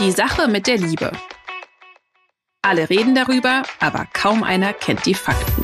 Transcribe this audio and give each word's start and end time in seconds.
Die 0.00 0.10
Sache 0.10 0.48
mit 0.48 0.66
der 0.66 0.76
Liebe. 0.76 1.12
Alle 2.62 2.90
reden 2.90 3.14
darüber, 3.14 3.62
aber 3.78 4.08
kaum 4.12 4.42
einer 4.42 4.72
kennt 4.72 5.06
die 5.06 5.14
Fakten. 5.14 5.62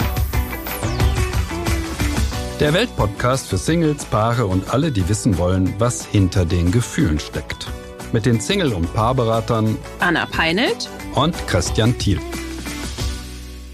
Der 2.61 2.73
Weltpodcast 2.73 3.49
für 3.49 3.57
Singles, 3.57 4.05
Paare 4.05 4.47
und 4.47 4.73
alle, 4.73 4.93
die 4.93 5.09
wissen 5.09 5.37
wollen, 5.37 5.75
was 5.79 6.07
hinter 6.07 6.45
den 6.45 6.71
Gefühlen 6.71 7.19
steckt. 7.19 7.67
Mit 8.13 8.25
den 8.25 8.39
Single- 8.39 8.73
und 8.73 8.95
Paarberatern 8.95 9.77
Anna 9.99 10.27
Peinelt 10.27 10.89
und 11.17 11.35
Christian 11.49 11.99
Thiel. 11.99 12.21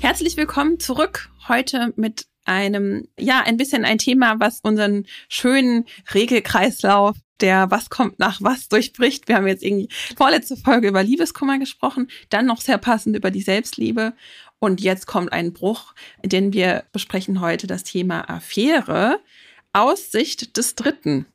Herzlich 0.00 0.38
willkommen 0.38 0.80
zurück 0.80 1.28
heute 1.48 1.92
mit 1.96 2.24
einem, 2.46 3.08
ja, 3.18 3.42
ein 3.44 3.56
bisschen 3.56 3.84
ein 3.84 3.98
Thema, 3.98 4.36
was 4.38 4.60
unseren 4.60 5.06
schönen 5.28 5.84
Regelkreislauf 6.14 7.16
der 7.40 7.70
Was 7.70 7.90
kommt 7.90 8.18
nach 8.18 8.40
was 8.40 8.68
durchbricht. 8.68 9.28
Wir 9.28 9.36
haben 9.36 9.46
jetzt 9.46 9.62
irgendwie 9.62 9.88
vorletzte 10.16 10.56
Folge 10.56 10.88
über 10.88 11.02
Liebeskummer 11.02 11.58
gesprochen, 11.58 12.08
dann 12.30 12.46
noch 12.46 12.60
sehr 12.60 12.78
passend 12.78 13.16
über 13.16 13.30
die 13.30 13.42
Selbstliebe. 13.42 14.14
Und 14.58 14.80
jetzt 14.80 15.06
kommt 15.06 15.32
ein 15.32 15.52
Bruch, 15.52 15.94
denn 16.24 16.52
wir 16.52 16.84
besprechen 16.92 17.40
heute 17.40 17.66
das 17.66 17.84
Thema 17.84 18.30
Affäre 18.30 19.20
aus 19.72 20.10
Sicht 20.10 20.56
des 20.56 20.74
Dritten. 20.74 21.26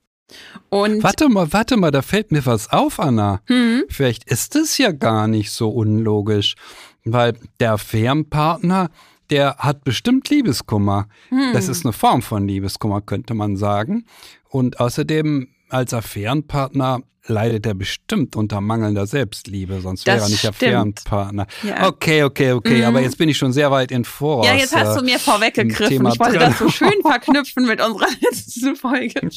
Und 0.70 1.04
warte 1.04 1.30
mal, 1.30 1.52
warte 1.54 1.78
mal, 1.78 1.92
da 1.92 2.02
fällt 2.02 2.32
mir 2.32 2.46
was 2.46 2.72
auf, 2.72 3.00
Anna. 3.00 3.42
Hm? 3.46 3.84
Vielleicht 3.90 4.24
ist 4.24 4.56
es 4.56 4.78
ja 4.78 4.92
gar 4.92 5.28
nicht 5.28 5.52
so 5.52 5.70
unlogisch, 5.70 6.56
weil 7.04 7.34
der 7.60 7.74
Affärenpartner 7.74 8.90
der 9.32 9.56
hat 9.58 9.84
bestimmt 9.84 10.30
Liebeskummer. 10.30 11.08
Hm. 11.30 11.54
Das 11.54 11.68
ist 11.70 11.86
eine 11.86 11.94
Form 11.94 12.22
von 12.22 12.48
Liebeskummer, 12.48 13.02
könnte 13.02 13.34
man 13.34 13.58
sagen. 13.58 14.06
Und 14.50 14.80
außerdem 14.80 15.48
als 15.70 15.94
Affärenpartner 15.94 17.02
leidet 17.28 17.66
er 17.66 17.74
bestimmt 17.74 18.36
unter 18.36 18.62
mangelnder 18.62 19.06
Selbstliebe, 19.06 19.80
sonst 19.82 20.08
wäre 20.08 20.22
er 20.22 20.30
nicht 20.30 20.46
Affärenpartner. 20.46 21.46
Ja. 21.62 21.88
Okay, 21.88 22.24
okay, 22.24 22.54
okay, 22.54 22.80
mhm. 22.80 22.86
aber 22.86 23.02
jetzt 23.02 23.18
bin 23.18 23.30
ich 23.30 23.38
schon 23.38 23.54
sehr 23.54 23.70
weit 23.70 23.92
in 23.92 24.06
Voraus. 24.06 24.48
Ja, 24.48 24.56
jetzt 24.56 24.76
hast 24.76 25.00
du 25.00 25.04
mir 25.04 25.20
vorweggegriffen. 25.20 26.08
Ich 26.08 26.20
wollte 26.20 26.40
drin. 26.40 26.50
das 26.50 26.60
so 26.60 26.70
schön 26.70 26.94
verknüpfen 27.02 27.68
mit 27.68 27.80
unserer 27.82 28.08
letzten 28.22 28.76
Folge. 28.76 29.22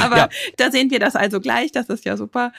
aber 0.00 0.16
ja. 0.16 0.28
da 0.56 0.70
sehen 0.70 0.90
wir 0.90 0.98
das 0.98 1.14
also 1.14 1.40
gleich, 1.40 1.70
das 1.70 1.88
ist 1.88 2.04
ja 2.04 2.16
super. 2.16 2.52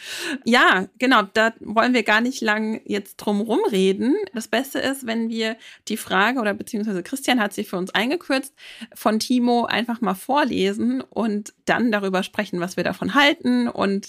Ja, 0.46 0.88
genau, 0.98 1.24
da 1.34 1.54
wollen 1.60 1.94
wir 1.94 2.04
gar 2.04 2.22
nicht 2.22 2.42
lang 2.42 2.82
jetzt 2.86 3.18
drum 3.18 3.42
rumreden. 3.42 4.16
Das 4.34 4.48
Beste 4.48 4.80
ist, 4.80 5.06
wenn 5.06 5.30
wir 5.30 5.58
die 5.88 5.98
Frage, 5.98 6.40
oder 6.40 6.54
beziehungsweise 6.54 7.04
Christian 7.04 7.42
hat 7.42 7.54
sie 7.54 7.66
für 7.66 7.78
uns 7.78 7.94
eingekürzt, 7.94 8.54
von 8.94 9.20
Timo 9.20 9.66
einfach 9.66 10.00
mal 10.00 10.16
vorlesen 10.16 11.02
und 11.02 11.54
dann 11.66 11.92
darüber 11.92 12.24
sprechen, 12.24 12.60
was 12.60 12.78
wir 12.78 12.84
davon 12.84 13.14
halten 13.14 13.68
und 13.68 14.05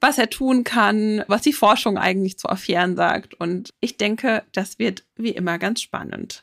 was 0.00 0.18
er 0.18 0.30
tun 0.30 0.64
kann, 0.64 1.22
was 1.28 1.42
die 1.42 1.52
Forschung 1.52 1.98
eigentlich 1.98 2.38
zu 2.38 2.48
Affären 2.48 2.96
sagt. 2.96 3.34
Und 3.34 3.70
ich 3.80 3.96
denke, 3.98 4.42
das 4.52 4.78
wird 4.78 5.04
wie 5.16 5.30
immer 5.30 5.58
ganz 5.58 5.82
spannend. 5.82 6.42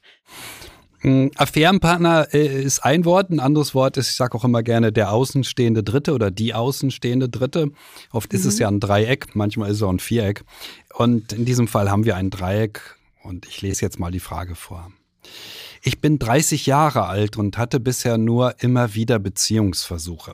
Hm, 1.02 1.32
Affärenpartner 1.36 2.34
äh, 2.34 2.64
ist 2.64 2.80
ein 2.80 3.06
Wort, 3.06 3.30
ein 3.30 3.40
anderes 3.40 3.76
Wort 3.76 3.98
ist, 3.98 4.10
ich 4.10 4.16
sage 4.16 4.36
auch 4.36 4.44
immer 4.44 4.64
gerne, 4.64 4.92
der 4.92 5.12
außenstehende 5.12 5.84
Dritte 5.84 6.14
oder 6.14 6.32
die 6.32 6.54
außenstehende 6.54 7.30
Dritte. 7.30 7.72
Oft 8.12 8.32
mhm. 8.32 8.40
ist 8.40 8.46
es 8.46 8.56
mhm. 8.56 8.62
ja 8.62 8.68
ein 8.70 8.80
Dreieck, 8.80 9.36
manchmal 9.36 9.70
ist 9.70 9.78
es 9.78 9.84
auch 9.84 9.92
ein 9.92 10.00
Viereck. 10.00 10.44
Und 10.94 11.34
in 11.34 11.46
diesem 11.46 11.68
Fall 11.68 11.92
haben 11.92 12.06
wir 12.06 12.16
ein 12.16 12.30
Dreieck 12.30 12.96
und 13.24 13.48
ich 13.48 13.62
lese 13.62 13.84
jetzt 13.84 14.00
mal 14.00 14.12
die 14.12 14.20
Frage 14.20 14.56
vor. 14.56 14.92
Ich 15.88 16.02
bin 16.02 16.20
30 16.20 16.66
Jahre 16.66 17.06
alt 17.06 17.38
und 17.38 17.58
hatte 17.58 17.80
bisher 17.80 18.18
nur 18.18 18.62
immer 18.62 18.94
wieder 18.94 19.20
Beziehungsversuche. 19.20 20.34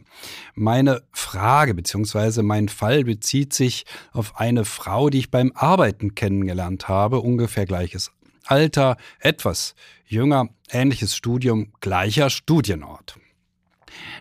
Meine 0.55 1.03
Frage 1.11 1.75
bzw. 1.75 2.41
mein 2.41 2.69
Fall 2.69 3.03
bezieht 3.03 3.53
sich 3.53 3.85
auf 4.13 4.39
eine 4.39 4.65
Frau, 4.65 5.11
die 5.11 5.19
ich 5.19 5.29
beim 5.29 5.51
Arbeiten 5.53 6.15
kennengelernt 6.15 6.87
habe, 6.87 7.19
ungefähr 7.19 7.67
gleiches 7.67 8.11
Alter, 8.47 8.97
etwas 9.19 9.75
jünger, 10.07 10.49
ähnliches 10.71 11.15
Studium, 11.15 11.71
gleicher 11.81 12.31
Studienort. 12.31 13.19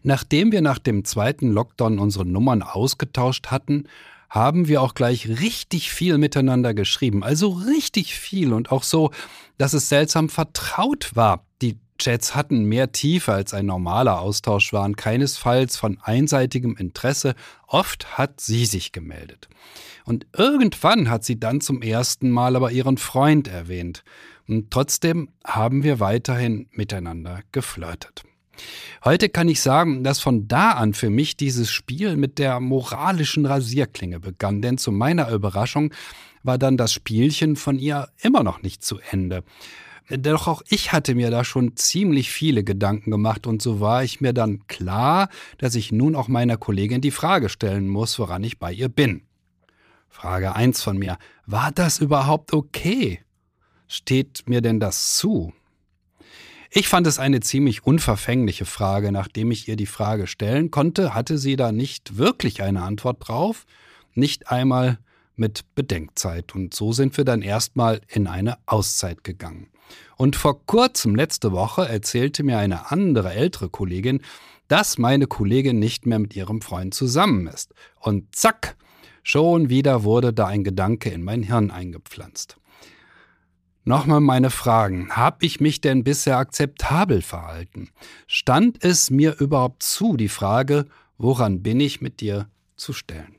Nachdem 0.03 0.53
wir 0.53 0.61
nach 0.61 0.79
dem 0.79 1.03
zweiten 1.07 1.51
Lockdown 1.51 1.99
unsere 1.99 2.27
Nummern 2.27 2.61
ausgetauscht 2.63 3.47
hatten, 3.47 3.85
haben 4.33 4.67
wir 4.67 4.81
auch 4.81 4.95
gleich 4.95 5.29
richtig 5.29 5.93
viel 5.93 6.17
miteinander 6.17 6.73
geschrieben. 6.73 7.23
Also 7.23 7.51
richtig 7.51 8.15
viel 8.15 8.55
und 8.55 8.73
auch 8.73 8.83
so, 8.83 9.11
dass 9.59 9.75
es 9.75 9.91
seltsam 9.91 10.31
vertraut 10.31 11.11
war. 11.15 11.45
Die 11.61 11.79
Chats 11.99 12.35
hatten 12.35 12.65
mehr 12.65 12.93
Tiefe 12.93 13.35
als 13.35 13.53
ein 13.53 13.67
normaler 13.67 14.21
Austausch, 14.21 14.73
waren 14.73 14.97
keinesfalls 14.97 15.77
von 15.77 15.99
einseitigem 16.03 16.79
Interesse. 16.79 17.35
Oft 17.67 18.17
hat 18.17 18.41
sie 18.41 18.65
sich 18.65 18.93
gemeldet. 18.93 19.51
Und 20.07 20.27
irgendwann 20.35 21.11
hat 21.11 21.25
sie 21.25 21.39
dann 21.39 21.61
zum 21.61 21.83
ersten 21.83 22.31
Mal 22.31 22.57
aber 22.57 22.73
ihren 22.73 22.97
Freund 22.97 23.49
erwähnt. 23.49 24.03
Und 24.49 24.71
trotzdem 24.71 25.29
haben 25.45 25.83
wir 25.83 26.01
weiterhin 26.01 26.69
miteinander 26.73 27.41
geflirtet. 27.53 28.25
Heute 29.05 29.29
kann 29.29 29.49
ich 29.49 29.61
sagen, 29.61 30.05
dass 30.05 30.21
von 30.21 30.47
da 30.49 30.73
an 30.73 30.95
für 30.95 31.11
mich 31.11 31.37
dieses 31.37 31.71
Spiel 31.71 32.17
mit 32.17 32.39
der 32.39 32.61
moralischen 32.61 33.47
Rasierklinge 33.47 34.21
begann, 34.21 34.63
denn 34.63 34.79
zu 34.79 34.93
meiner 34.93 35.31
Überraschung 35.31 35.93
war 36.43 36.59
dann 36.59 36.77
das 36.77 36.93
Spielchen 36.93 37.57
von 37.57 37.79
ihr 37.79 38.09
immer 38.21 38.43
noch 38.43 38.63
nicht 38.63 38.85
zu 38.85 38.99
Ende. 39.11 39.45
Doch 40.09 40.47
auch 40.47 40.63
ich 40.69 40.93
hatte 40.93 41.15
mir 41.15 41.31
da 41.31 41.45
schon 41.45 41.77
ziemlich 41.77 42.31
viele 42.31 42.65
Gedanken 42.65 43.11
gemacht 43.11 43.47
und 43.47 43.63
so 43.63 43.81
war 43.81 44.05
ich 44.05 44.21
mir 44.21 44.33
dann 44.33 44.67
klar, 44.67 45.29
dass 45.59 45.75
ich 45.75 45.93
nun 45.93 46.17
auch 46.17 46.29
meiner 46.29 46.57
Kollegin 46.57 47.01
die 47.01 47.11
Frage 47.11 47.49
stellen 47.49 47.89
muss, 47.89 48.19
woran 48.19 48.45
ich 48.45 48.59
bei 48.59 48.73
ihr 48.73 48.89
bin. 48.89 49.23
Frage 50.09 50.55
1 50.55 50.83
von 50.83 50.99
mir. 50.99 51.17
War 51.47 51.73
das 51.73 51.99
überhaupt 51.99 52.53
okay? 52.53 53.21
Steht 53.89 54.43
mir 54.47 54.61
denn 54.61 54.81
das 54.81 55.17
zu? 55.17 55.53
Ich 56.75 56.89
fand 56.89 57.07
es 57.07 57.19
eine 57.19 57.41
ziemlich 57.41 57.85
unverfängliche 57.85 58.65
Frage. 58.65 59.13
Nachdem 59.13 59.51
ich 59.51 59.69
ihr 59.69 59.77
die 59.77 59.85
Frage 59.85 60.27
stellen 60.27 60.71
konnte, 60.71 61.15
hatte 61.15 61.37
sie 61.37 61.57
da 61.57 61.71
nicht 61.71 62.17
wirklich 62.17 62.63
eine 62.63 62.81
Antwort 62.81 63.29
drauf, 63.29 63.67
nicht 64.15 64.51
einmal 64.51 64.99
mit 65.37 65.67
Bedenkzeit. 65.75 66.55
Und 66.55 66.73
so 66.73 66.95
sind 66.95 67.15
wir 67.19 67.27
dann 67.27 67.43
erstmal 67.43 68.01
in 68.09 68.27
eine 68.27 68.57
Auszeit 68.65 69.23
gegangen. 69.23 69.69
Und 70.17 70.35
vor 70.35 70.65
kurzem, 70.65 71.15
letzte 71.15 71.53
Woche, 71.53 71.87
erzählte 71.87 72.43
mir 72.43 72.57
eine 72.57 72.91
andere 72.91 73.35
ältere 73.35 73.69
Kollegin, 73.69 74.23
dass 74.69 74.97
meine 74.97 75.27
Kollegin 75.27 75.79
nicht 75.79 76.07
mehr 76.07 76.21
mit 76.21 76.35
ihrem 76.35 76.63
Freund 76.63 76.95
zusammen 76.95 77.49
ist. 77.49 77.75
Und 78.01 78.35
zack, 78.35 78.77
schon 79.23 79.69
wieder 79.69 80.05
wurde 80.05 80.33
da 80.33 80.47
ein 80.47 80.65
Gedanke 80.65 81.11
in 81.11 81.23
mein 81.23 81.43
Hirn 81.43 81.71
eingepflanzt. 81.71 82.57
Nochmal 83.85 84.21
meine 84.21 84.51
Fragen. 84.51 85.11
Habe 85.17 85.45
ich 85.45 85.61
mich 85.61 85.81
denn 85.81 86.05
bisher 86.05 86.39
akzeptabel 86.39 87.21
verhalten? 87.21 87.91
Stand 88.29 88.85
es 88.85 89.11
mir 89.11 89.41
überhaupt 89.41 89.83
zu, 89.83 90.17
die 90.17 90.29
Frage, 90.29 90.87
woran 91.19 91.63
bin 91.63 91.81
ich 91.81 92.01
mit 92.01 92.21
dir 92.21 92.49
zu 92.77 92.93
stellen? 92.93 93.37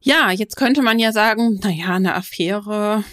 Ja, 0.00 0.30
jetzt 0.30 0.56
könnte 0.56 0.82
man 0.82 0.98
ja 0.98 1.12
sagen, 1.12 1.58
naja, 1.62 1.94
eine 1.94 2.14
Affäre, 2.14 3.04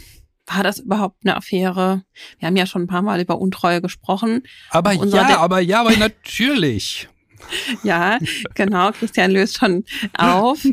war 0.45 0.63
das 0.63 0.79
überhaupt 0.79 1.17
eine 1.23 1.35
Affäre? 1.35 2.03
Wir 2.39 2.47
haben 2.47 2.55
ja 2.55 2.65
schon 2.65 2.83
ein 2.83 2.87
paar 2.87 3.01
Mal 3.01 3.21
über 3.21 3.39
Untreue 3.39 3.81
gesprochen. 3.81 4.43
Aber 4.69 4.93
ja, 4.93 5.37
aber 5.37 5.59
ja, 5.59 5.81
aber 5.81 5.95
natürlich. 5.97 7.09
Ja, 7.83 8.17
genau. 8.55 8.91
Christian 8.91 9.31
löst 9.31 9.57
schon 9.57 9.83
auf. 10.17 10.65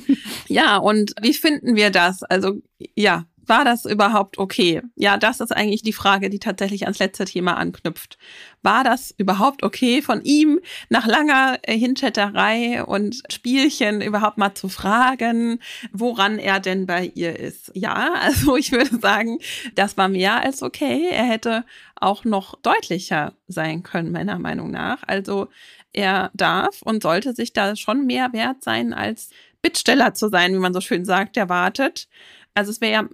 Ja, 0.49 0.77
und 0.77 1.13
wie 1.21 1.35
finden 1.35 1.77
wir 1.77 1.91
das? 1.91 2.23
Also, 2.23 2.61
ja, 2.95 3.25
war 3.51 3.65
das 3.65 3.85
überhaupt 3.85 4.39
okay? 4.39 4.81
Ja, 4.95 5.17
das 5.17 5.41
ist 5.41 5.51
eigentlich 5.51 5.83
die 5.83 5.93
Frage, 5.93 6.31
die 6.31 6.39
tatsächlich 6.39 6.85
ans 6.85 7.01
letzte 7.01 7.25
Thema 7.25 7.57
anknüpft. 7.57 8.17
War 8.63 8.85
das 8.85 9.13
überhaupt 9.19 9.65
okay 9.65 10.03
von 10.03 10.23
ihm, 10.23 10.61
nach 10.89 11.07
langer 11.07 11.59
äh, 11.63 11.77
Hinchatterei 11.77 12.85
und 12.85 13.23
Spielchen 13.29 14.03
überhaupt 14.03 14.39
mal 14.39 14.55
zu 14.55 14.69
fragen, 14.69 15.59
woran 15.93 16.39
er 16.39 16.61
denn 16.61 16.87
bei 16.87 17.11
ihr 17.15 17.37
ist? 17.39 17.73
Ja, 17.75 18.15
also 18.23 18.57
ich 18.57 18.71
würde 18.71 18.99
sagen, 19.01 19.39
das 19.75 19.97
war 19.97 20.09
mehr 20.09 20.41
als 20.41 20.63
okay. 20.63 21.09
Er 21.11 21.25
hätte 21.25 21.65
auch 21.97 22.25
noch 22.25 22.55
deutlicher 22.63 23.35
sein 23.49 23.83
können, 23.83 24.13
meiner 24.13 24.39
Meinung 24.39 24.71
nach. 24.71 25.03
Also 25.07 25.49
er 25.93 26.31
darf 26.35 26.83
und 26.83 27.03
sollte 27.03 27.35
sich 27.35 27.53
da 27.53 27.77
schon 27.77 28.07
mehr 28.07 28.33
wert 28.33 28.63
sein, 28.63 28.93
als 28.93 29.31
Bittsteller 29.63 30.15
zu 30.15 30.29
sein, 30.29 30.55
wie 30.55 30.59
man 30.59 30.75
so 30.75 30.81
schön 30.81 31.05
sagt, 31.05 31.37
der 31.37 31.49
wartet. 31.49 32.09
Also 32.55 32.71
es 32.71 32.81
wäre 32.81 32.93
ja 32.93 33.09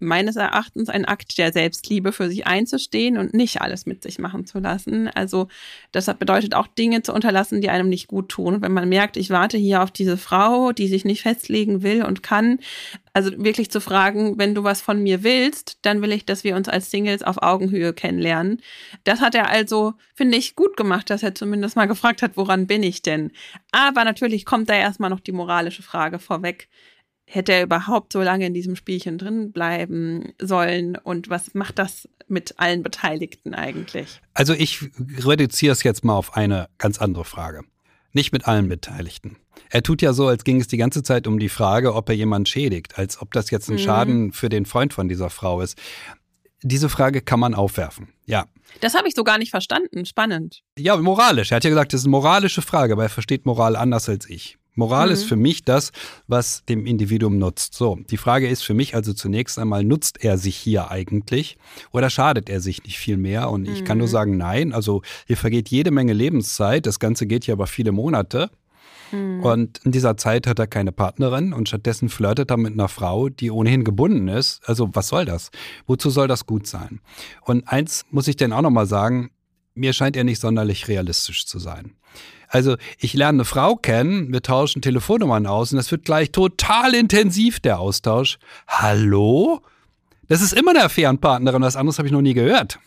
meines 0.00 0.36
Erachtens 0.36 0.88
ein 0.88 1.04
Akt 1.04 1.38
der 1.38 1.52
Selbstliebe, 1.52 2.12
für 2.12 2.28
sich 2.28 2.46
einzustehen 2.46 3.18
und 3.18 3.34
nicht 3.34 3.60
alles 3.60 3.86
mit 3.86 4.02
sich 4.02 4.18
machen 4.18 4.46
zu 4.46 4.58
lassen. 4.58 5.08
Also 5.08 5.48
das 5.92 6.06
bedeutet 6.18 6.54
auch 6.54 6.66
Dinge 6.66 7.02
zu 7.02 7.12
unterlassen, 7.12 7.60
die 7.60 7.70
einem 7.70 7.88
nicht 7.88 8.08
gut 8.08 8.28
tun. 8.28 8.62
wenn 8.62 8.72
man 8.72 8.88
merkt, 8.88 9.16
ich 9.16 9.30
warte 9.30 9.58
hier 9.58 9.82
auf 9.82 9.90
diese 9.90 10.16
Frau, 10.16 10.72
die 10.72 10.88
sich 10.88 11.04
nicht 11.04 11.22
festlegen 11.22 11.82
will 11.82 12.04
und 12.04 12.22
kann, 12.22 12.58
also 13.12 13.30
wirklich 13.36 13.70
zu 13.70 13.80
fragen, 13.80 14.38
wenn 14.38 14.54
du 14.54 14.64
was 14.64 14.80
von 14.80 15.02
mir 15.02 15.22
willst, 15.22 15.78
dann 15.82 16.00
will 16.02 16.12
ich, 16.12 16.24
dass 16.24 16.44
wir 16.44 16.56
uns 16.56 16.68
als 16.68 16.90
Singles 16.90 17.22
auf 17.22 17.42
Augenhöhe 17.42 17.92
kennenlernen. 17.92 18.62
Das 19.04 19.20
hat 19.20 19.34
er 19.34 19.50
also, 19.50 19.94
finde 20.14 20.38
ich, 20.38 20.54
gut 20.54 20.76
gemacht, 20.76 21.10
dass 21.10 21.22
er 21.22 21.34
zumindest 21.34 21.76
mal 21.76 21.86
gefragt 21.86 22.22
hat, 22.22 22.36
woran 22.36 22.66
bin 22.66 22.82
ich 22.82 23.02
denn? 23.02 23.32
Aber 23.72 24.04
natürlich 24.04 24.44
kommt 24.44 24.68
da 24.68 24.74
erstmal 24.74 25.10
noch 25.10 25.20
die 25.20 25.32
moralische 25.32 25.82
Frage 25.82 26.18
vorweg 26.18 26.68
hätte 27.30 27.52
er 27.52 27.62
überhaupt 27.62 28.12
so 28.12 28.20
lange 28.20 28.46
in 28.46 28.54
diesem 28.54 28.74
Spielchen 28.74 29.16
drin 29.16 29.52
bleiben 29.52 30.32
sollen 30.40 30.96
und 30.96 31.30
was 31.30 31.54
macht 31.54 31.78
das 31.78 32.08
mit 32.26 32.58
allen 32.58 32.82
Beteiligten 32.82 33.54
eigentlich? 33.54 34.20
Also 34.34 34.52
ich 34.52 34.90
reduziere 35.24 35.72
es 35.72 35.82
jetzt 35.84 36.04
mal 36.04 36.14
auf 36.14 36.36
eine 36.36 36.68
ganz 36.78 36.98
andere 36.98 37.24
Frage. 37.24 37.62
Nicht 38.12 38.32
mit 38.32 38.48
allen 38.48 38.68
Beteiligten. 38.68 39.36
Er 39.68 39.84
tut 39.84 40.02
ja 40.02 40.12
so, 40.12 40.26
als 40.26 40.42
ging 40.42 40.60
es 40.60 40.66
die 40.66 40.76
ganze 40.76 41.04
Zeit 41.04 41.28
um 41.28 41.38
die 41.38 41.48
Frage, 41.48 41.94
ob 41.94 42.08
er 42.08 42.16
jemanden 42.16 42.46
schädigt, 42.46 42.98
als 42.98 43.22
ob 43.22 43.32
das 43.32 43.50
jetzt 43.50 43.68
ein 43.68 43.74
mhm. 43.74 43.78
Schaden 43.78 44.32
für 44.32 44.48
den 44.48 44.66
Freund 44.66 44.92
von 44.92 45.08
dieser 45.08 45.30
Frau 45.30 45.60
ist. 45.60 45.78
Diese 46.62 46.88
Frage 46.88 47.22
kann 47.22 47.38
man 47.38 47.54
aufwerfen, 47.54 48.08
ja. 48.26 48.46
Das 48.80 48.94
habe 48.94 49.06
ich 49.06 49.14
so 49.14 49.22
gar 49.22 49.38
nicht 49.38 49.50
verstanden. 49.50 50.04
Spannend. 50.04 50.62
Ja, 50.76 50.96
moralisch. 50.96 51.52
Er 51.52 51.56
hat 51.56 51.64
ja 51.64 51.70
gesagt, 51.70 51.92
das 51.92 52.00
ist 52.00 52.06
eine 52.06 52.12
moralische 52.12 52.62
Frage, 52.62 52.92
aber 52.92 53.04
er 53.04 53.08
versteht 53.08 53.46
Moral 53.46 53.76
anders 53.76 54.08
als 54.08 54.28
ich. 54.28 54.58
Moral 54.80 55.06
mhm. 55.06 55.12
ist 55.12 55.24
für 55.24 55.36
mich 55.36 55.64
das, 55.64 55.92
was 56.26 56.64
dem 56.64 56.86
Individuum 56.86 57.38
nutzt. 57.38 57.74
So, 57.74 57.98
die 58.10 58.16
Frage 58.16 58.48
ist 58.48 58.62
für 58.62 58.74
mich 58.74 58.94
also 58.94 59.12
zunächst 59.12 59.58
einmal, 59.58 59.84
nutzt 59.84 60.24
er 60.24 60.38
sich 60.38 60.56
hier 60.56 60.90
eigentlich 60.90 61.58
oder 61.92 62.10
schadet 62.10 62.48
er 62.48 62.60
sich 62.60 62.82
nicht 62.84 62.98
viel 62.98 63.16
mehr? 63.16 63.50
Und 63.50 63.68
ich 63.68 63.82
mhm. 63.82 63.84
kann 63.84 63.98
nur 63.98 64.08
mhm. 64.08 64.12
sagen, 64.12 64.36
nein. 64.36 64.72
Also 64.72 65.02
hier 65.26 65.36
vergeht 65.36 65.68
jede 65.68 65.90
Menge 65.90 66.14
Lebenszeit. 66.14 66.86
Das 66.86 66.98
Ganze 66.98 67.26
geht 67.26 67.46
ja 67.46 67.54
über 67.54 67.66
viele 67.66 67.92
Monate. 67.92 68.50
Mhm. 69.12 69.40
Und 69.40 69.78
in 69.84 69.92
dieser 69.92 70.16
Zeit 70.16 70.46
hat 70.46 70.58
er 70.58 70.66
keine 70.66 70.92
Partnerin 70.92 71.52
und 71.52 71.68
stattdessen 71.68 72.08
flirtet 72.08 72.50
er 72.50 72.56
mit 72.56 72.72
einer 72.72 72.88
Frau, 72.88 73.28
die 73.28 73.50
ohnehin 73.50 73.84
gebunden 73.84 74.28
ist. 74.28 74.62
Also 74.66 74.88
was 74.92 75.08
soll 75.08 75.24
das? 75.24 75.50
Wozu 75.86 76.10
soll 76.10 76.28
das 76.28 76.46
gut 76.46 76.66
sein? 76.66 77.00
Und 77.42 77.68
eins 77.68 78.04
muss 78.10 78.28
ich 78.28 78.36
denn 78.36 78.52
auch 78.52 78.62
nochmal 78.62 78.86
sagen, 78.86 79.30
mir 79.74 79.92
scheint 79.92 80.16
er 80.16 80.24
nicht 80.24 80.40
sonderlich 80.40 80.88
realistisch 80.88 81.46
zu 81.46 81.58
sein. 81.58 81.96
Also 82.50 82.76
ich 82.98 83.14
lerne 83.14 83.36
eine 83.36 83.44
Frau 83.44 83.76
kennen, 83.76 84.32
wir 84.32 84.42
tauschen 84.42 84.82
Telefonnummern 84.82 85.46
aus 85.46 85.72
und 85.72 85.78
es 85.78 85.90
wird 85.92 86.04
gleich 86.04 86.32
total 86.32 86.94
intensiv, 86.94 87.60
der 87.60 87.78
Austausch. 87.78 88.38
Hallo? 88.66 89.62
Das 90.26 90.42
ist 90.42 90.52
immer 90.52 90.72
eine 90.72 90.82
Affärenpartnerin, 90.82 91.62
was 91.62 91.76
anderes 91.76 91.98
habe 91.98 92.08
ich 92.08 92.12
noch 92.12 92.20
nie 92.20 92.34
gehört. 92.34 92.80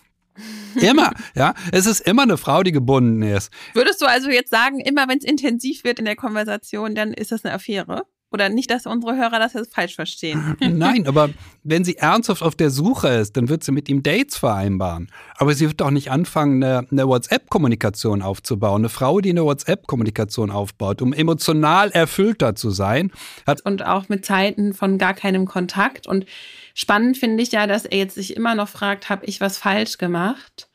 Immer, 0.75 1.13
ja. 1.35 1.53
Es 1.71 1.85
ist 1.85 2.01
immer 2.01 2.23
eine 2.23 2.37
Frau, 2.37 2.61
die 2.63 2.73
gebunden 2.73 3.21
ist. 3.21 3.51
Würdest 3.73 4.01
du 4.01 4.05
also 4.05 4.29
jetzt 4.29 4.49
sagen, 4.49 4.79
immer 4.79 5.07
wenn 5.07 5.19
es 5.19 5.23
intensiv 5.23 5.85
wird 5.85 5.99
in 5.99 6.05
der 6.05 6.17
Konversation, 6.17 6.93
dann 6.93 7.13
ist 7.13 7.31
das 7.31 7.45
eine 7.45 7.53
Affäre? 7.53 8.03
Oder 8.33 8.49
nicht, 8.49 8.71
dass 8.71 8.87
unsere 8.87 9.15
Hörer 9.15 9.37
das 9.37 9.53
jetzt 9.53 9.75
falsch 9.75 9.95
verstehen. 9.95 10.57
Nein, 10.59 11.07
aber 11.07 11.29
wenn 11.63 11.83
sie 11.83 11.97
ernsthaft 11.97 12.41
auf 12.41 12.55
der 12.55 12.71
Suche 12.71 13.09
ist, 13.09 13.37
dann 13.37 13.47
wird 13.47 13.63
sie 13.63 13.71
mit 13.71 13.87
ihm 13.89 14.01
Dates 14.01 14.37
vereinbaren. 14.37 15.11
Aber 15.37 15.53
sie 15.53 15.67
wird 15.67 15.81
doch 15.81 15.91
nicht 15.91 16.09
anfangen, 16.09 16.63
eine, 16.63 16.87
eine 16.89 17.07
WhatsApp-Kommunikation 17.07 18.23
aufzubauen. 18.23 18.81
Eine 18.81 18.89
Frau, 18.89 19.21
die 19.21 19.29
eine 19.29 19.45
WhatsApp-Kommunikation 19.45 20.49
aufbaut, 20.49 21.03
um 21.03 21.13
emotional 21.13 21.91
erfüllter 21.91 22.55
zu 22.55 22.71
sein. 22.71 23.11
Hat 23.45 23.63
und 23.65 23.85
auch 23.85 24.09
mit 24.09 24.25
Zeiten 24.25 24.73
von 24.73 24.97
gar 24.97 25.13
keinem 25.13 25.45
Kontakt. 25.45 26.07
Und 26.07 26.25
spannend 26.73 27.17
finde 27.17 27.43
ich 27.43 27.51
ja, 27.51 27.67
dass 27.67 27.85
er 27.85 27.99
jetzt 27.99 28.15
sich 28.15 28.35
immer 28.35 28.55
noch 28.55 28.67
fragt, 28.67 29.09
habe 29.09 29.25
ich 29.27 29.41
was 29.41 29.59
falsch 29.59 29.99
gemacht? 29.99 30.69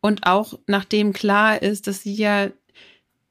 Und 0.00 0.26
auch 0.26 0.58
nachdem 0.66 1.14
klar 1.14 1.62
ist, 1.62 1.86
dass 1.86 2.02
sie 2.02 2.14
ja 2.14 2.48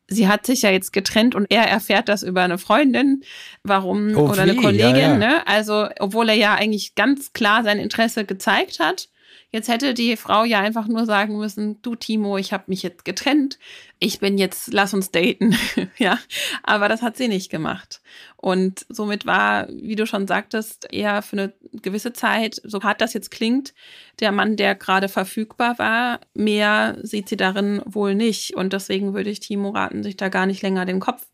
sie 0.08 0.28
hat 0.28 0.46
sich 0.46 0.62
ja 0.62 0.72
jetzt 0.72 0.94
getrennt 0.94 1.36
und 1.36 1.48
er 1.50 1.64
erfährt 1.64 2.10
das 2.10 2.24
über 2.24 2.42
eine 2.42 2.58
Freundin, 2.58 3.24
warum 3.64 4.16
oh, 4.16 4.30
oder 4.30 4.44
eine 4.44 4.56
Kollegin, 4.56 4.96
ja, 4.96 5.10
ja. 5.10 5.18
ne? 5.18 5.48
Also, 5.48 5.88
obwohl 6.00 6.30
er 6.30 6.36
ja 6.36 6.56
eigentlich 6.56 6.96
ganz 6.96 7.34
klar 7.34 7.64
sein 7.64 7.80
Interesse 7.80 8.26
gezeigt 8.26 8.80
hat. 8.80 9.10
Jetzt 9.50 9.70
hätte 9.70 9.94
die 9.94 10.18
Frau 10.18 10.44
ja 10.44 10.60
einfach 10.60 10.88
nur 10.88 11.06
sagen 11.06 11.38
müssen, 11.38 11.82
du 11.82 11.96
Timo, 11.96 12.38
ich 12.38 12.52
habe 12.52 12.66
mich 12.68 12.84
jetzt 12.84 13.06
getrennt, 13.06 13.58
ich 13.98 14.20
bin 14.20 14.38
jetzt, 14.38 14.74
lass 14.74 14.94
uns 14.94 15.10
daten, 15.12 15.56
ja. 15.98 16.20
Aber 16.64 16.90
das 16.90 17.02
hat 17.02 17.16
sie 17.16 17.30
nicht 17.30 17.50
gemacht. 17.50 18.02
Und 18.36 18.86
somit 18.90 19.26
war, 19.26 19.70
wie 19.70 19.96
du 19.96 20.06
schon 20.06 20.28
sagtest, 20.28 20.88
eher 20.92 21.22
für 21.22 21.38
eine 21.38 21.54
gewisse 21.72 22.12
Zeit, 22.12 22.62
so 22.66 22.84
hart 22.84 23.00
das 23.00 23.14
jetzt 23.14 23.32
klingt, 23.32 23.74
der 24.20 24.34
Mann, 24.34 24.58
der 24.58 24.76
gerade 24.76 25.08
verfügbar 25.08 25.80
war, 25.80 26.20
mehr 26.34 26.98
sieht 27.02 27.30
sie 27.30 27.38
darin 27.38 27.82
wohl 27.86 28.16
nicht. 28.16 28.54
Und 28.54 28.74
deswegen 28.74 29.14
würde 29.14 29.30
ich 29.30 29.40
Timo 29.40 29.70
raten, 29.70 30.04
sich 30.04 30.18
da 30.18 30.28
gar 30.28 30.46
nicht 30.46 30.62
länger 30.62 30.86
den 30.86 31.00
Kopf 31.00 31.26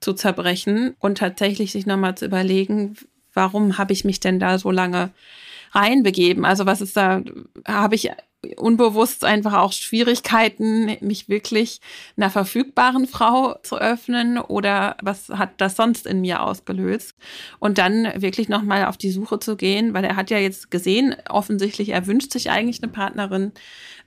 zu 0.00 0.14
zerbrechen 0.14 0.96
und 1.00 1.18
tatsächlich 1.18 1.70
sich 1.70 1.84
nochmal 1.84 2.14
zu 2.14 2.24
überlegen, 2.24 2.96
warum 3.34 3.76
habe 3.76 3.92
ich 3.92 4.04
mich 4.04 4.20
denn 4.20 4.40
da 4.40 4.58
so 4.58 4.70
lange 4.70 5.10
reinbegeben. 5.72 6.44
Also 6.44 6.66
was 6.66 6.80
ist 6.80 6.96
da, 6.96 7.22
habe 7.66 7.94
ich 7.94 8.10
unbewusst 8.56 9.24
einfach 9.24 9.54
auch 9.54 9.72
Schwierigkeiten, 9.72 10.96
mich 11.00 11.28
wirklich 11.28 11.80
einer 12.16 12.30
verfügbaren 12.30 13.06
Frau 13.06 13.54
zu 13.62 13.76
öffnen 13.76 14.38
oder 14.38 14.96
was 15.00 15.28
hat 15.28 15.60
das 15.60 15.76
sonst 15.76 16.06
in 16.06 16.20
mir 16.20 16.42
ausgelöst? 16.42 17.14
Und 17.60 17.78
dann 17.78 18.12
wirklich 18.20 18.48
nochmal 18.48 18.86
auf 18.86 18.96
die 18.96 19.10
Suche 19.10 19.38
zu 19.38 19.56
gehen, 19.56 19.94
weil 19.94 20.04
er 20.04 20.16
hat 20.16 20.30
ja 20.30 20.38
jetzt 20.38 20.70
gesehen, 20.70 21.14
offensichtlich, 21.28 21.90
er 21.90 22.06
wünscht 22.06 22.32
sich 22.32 22.50
eigentlich 22.50 22.82
eine 22.82 22.90
Partnerin, 22.90 23.52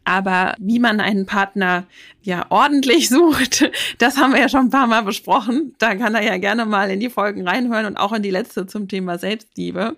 aber 0.04 0.54
wie 0.60 0.80
man 0.80 1.00
einen 1.00 1.26
Partner 1.26 1.86
ja 2.22 2.46
ordentlich 2.50 3.10
sucht, 3.10 3.70
das 3.98 4.18
haben 4.18 4.34
wir 4.34 4.42
ja 4.42 4.50
schon 4.50 4.68
ein 4.68 4.70
paar 4.70 4.88
Mal 4.88 5.04
besprochen. 5.04 5.76
Da 5.80 5.96
kann 5.96 6.14
er 6.14 6.24
ja 6.24 6.38
gerne 6.38 6.66
mal 6.66 6.92
in 6.92 7.00
die 7.00 7.10
Folgen 7.10 7.48
reinhören 7.48 7.86
und 7.86 7.98
auch 7.98 8.14
in 8.14 8.22
die 8.22 8.32
letzte 8.32 8.68
zum 8.68 8.88
Thema 8.88 9.18
Selbstliebe. 9.18 9.98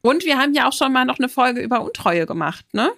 Und 0.00 0.24
wir 0.24 0.38
haben 0.38 0.54
ja 0.54 0.68
auch 0.68 0.72
schon 0.72 0.92
mal 0.92 1.04
noch 1.04 1.18
eine 1.18 1.28
Folge 1.28 1.60
über 1.60 1.82
Untreue 1.82 2.26
gemacht, 2.26 2.64
ne? 2.72 2.92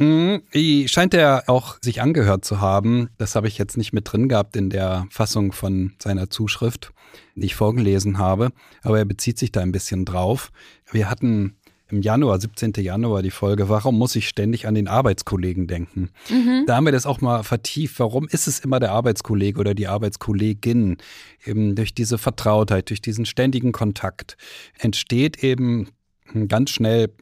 Mhm, 0.00 0.42
scheint 0.88 1.12
er 1.12 1.44
auch 1.46 1.76
sich 1.82 2.00
angehört 2.00 2.44
zu 2.44 2.60
haben. 2.60 3.10
Das 3.18 3.34
habe 3.34 3.48
ich 3.48 3.58
jetzt 3.58 3.76
nicht 3.76 3.92
mit 3.92 4.10
drin 4.10 4.28
gehabt 4.28 4.56
in 4.56 4.70
der 4.70 5.06
Fassung 5.10 5.52
von 5.52 5.92
seiner 6.02 6.30
Zuschrift, 6.30 6.92
die 7.34 7.46
ich 7.46 7.54
vorgelesen 7.54 8.18
habe. 8.18 8.50
Aber 8.82 8.98
er 8.98 9.04
bezieht 9.04 9.38
sich 9.38 9.52
da 9.52 9.60
ein 9.60 9.72
bisschen 9.72 10.06
drauf. 10.06 10.50
Wir 10.90 11.10
hatten 11.10 11.56
im 11.90 12.02
Januar, 12.02 12.40
17. 12.40 12.72
Januar, 12.78 13.20
die 13.20 13.30
Folge, 13.32 13.68
warum 13.68 13.98
muss 13.98 14.16
ich 14.16 14.28
ständig 14.28 14.66
an 14.66 14.74
den 14.74 14.88
Arbeitskollegen 14.88 15.66
denken? 15.66 16.10
Mhm. 16.30 16.64
Da 16.66 16.76
haben 16.76 16.84
wir 16.84 16.92
das 16.92 17.04
auch 17.04 17.20
mal 17.20 17.42
vertieft. 17.42 17.98
Warum 17.98 18.26
ist 18.28 18.46
es 18.46 18.60
immer 18.60 18.80
der 18.80 18.92
Arbeitskollege 18.92 19.60
oder 19.60 19.74
die 19.74 19.88
Arbeitskollegin? 19.88 20.96
Eben 21.44 21.74
durch 21.74 21.92
diese 21.92 22.16
Vertrautheit, 22.16 22.88
durch 22.88 23.02
diesen 23.02 23.26
ständigen 23.26 23.72
Kontakt 23.72 24.36
entsteht 24.78 25.42
eben 25.42 25.88
ganz 26.48 26.70
schnell 26.70 27.12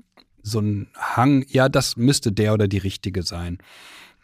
so 0.48 0.60
ein 0.60 0.88
Hang, 0.96 1.44
ja, 1.48 1.68
das 1.68 1.96
müsste 1.96 2.32
der 2.32 2.54
oder 2.54 2.68
die 2.68 2.78
richtige 2.78 3.22
sein. 3.22 3.58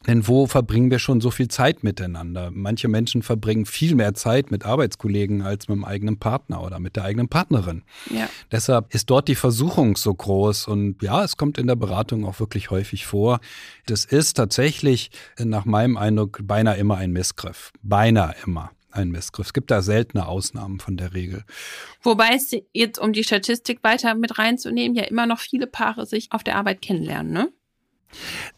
Denn 0.07 0.29
wo 0.29 0.47
verbringen 0.47 0.91
wir 0.91 0.99
schon 0.99 1.21
so 1.21 1.31
viel 1.31 1.49
Zeit 1.49 1.83
miteinander? 1.83 2.51
Manche 2.53 2.89
Menschen 2.89 3.23
verbringen 3.23 3.65
viel 3.65 3.95
mehr 3.95 4.15
Zeit 4.15 4.51
mit 4.51 4.67
Arbeitskollegen 4.67 5.43
als 5.43 5.69
mit 5.69 5.77
dem 5.77 5.85
eigenen 5.85 6.19
Partner 6.19 6.63
oder 6.63 6.79
mit 6.79 6.97
der 6.97 7.05
eigenen 7.05 7.29
Partnerin. 7.29 7.83
Ja. 8.11 8.29
Deshalb 8.53 8.95
ist 8.95 9.09
dort 9.09 9.29
die 9.29 9.35
Versuchung 9.35 9.97
so 9.97 10.13
groß 10.13 10.69
und 10.69 11.03
ja, 11.03 11.25
es 11.25 11.37
kommt 11.37 11.59
in 11.59 11.67
der 11.67 11.77
Beratung 11.77 12.27
auch 12.27 12.39
wirklich 12.39 12.71
häufig 12.71 13.07
vor. 13.07 13.41
Das 13.87 14.05
ist 14.05 14.35
tatsächlich 14.35 15.11
nach 15.39 15.65
meinem 15.65 15.97
Eindruck 15.97 16.41
beinahe 16.43 16.77
immer 16.77 16.97
ein 16.97 17.13
Missgriff. 17.13 17.73
Beinahe 17.83 18.35
immer 18.45 18.73
ein 18.95 19.11
Missgriff. 19.11 19.49
Es 19.49 19.53
gibt 19.53 19.71
da 19.71 19.83
seltene 19.83 20.27
Ausnahmen 20.27 20.81
von 20.81 20.97
der 20.97 21.15
Regel. 21.15 21.45
Wobei 22.03 22.31
es 22.35 22.55
jetzt, 22.73 22.99
um 22.99 23.13
die 23.13 23.25
Statistik 23.25 23.83
weiter 23.83 24.15
mit 24.15 24.39
reinzunehmen, 24.39 24.97
ja 24.97 25.05
immer 25.05 25.27
noch 25.27 25.41
viele 25.41 25.67
Paare 25.67 26.07
sich 26.07 26.29
auf 26.31 26.45
der 26.45 26.57
Arbeit 26.57 26.83
kennenlernen, 26.83 27.33
ne? 27.33 27.49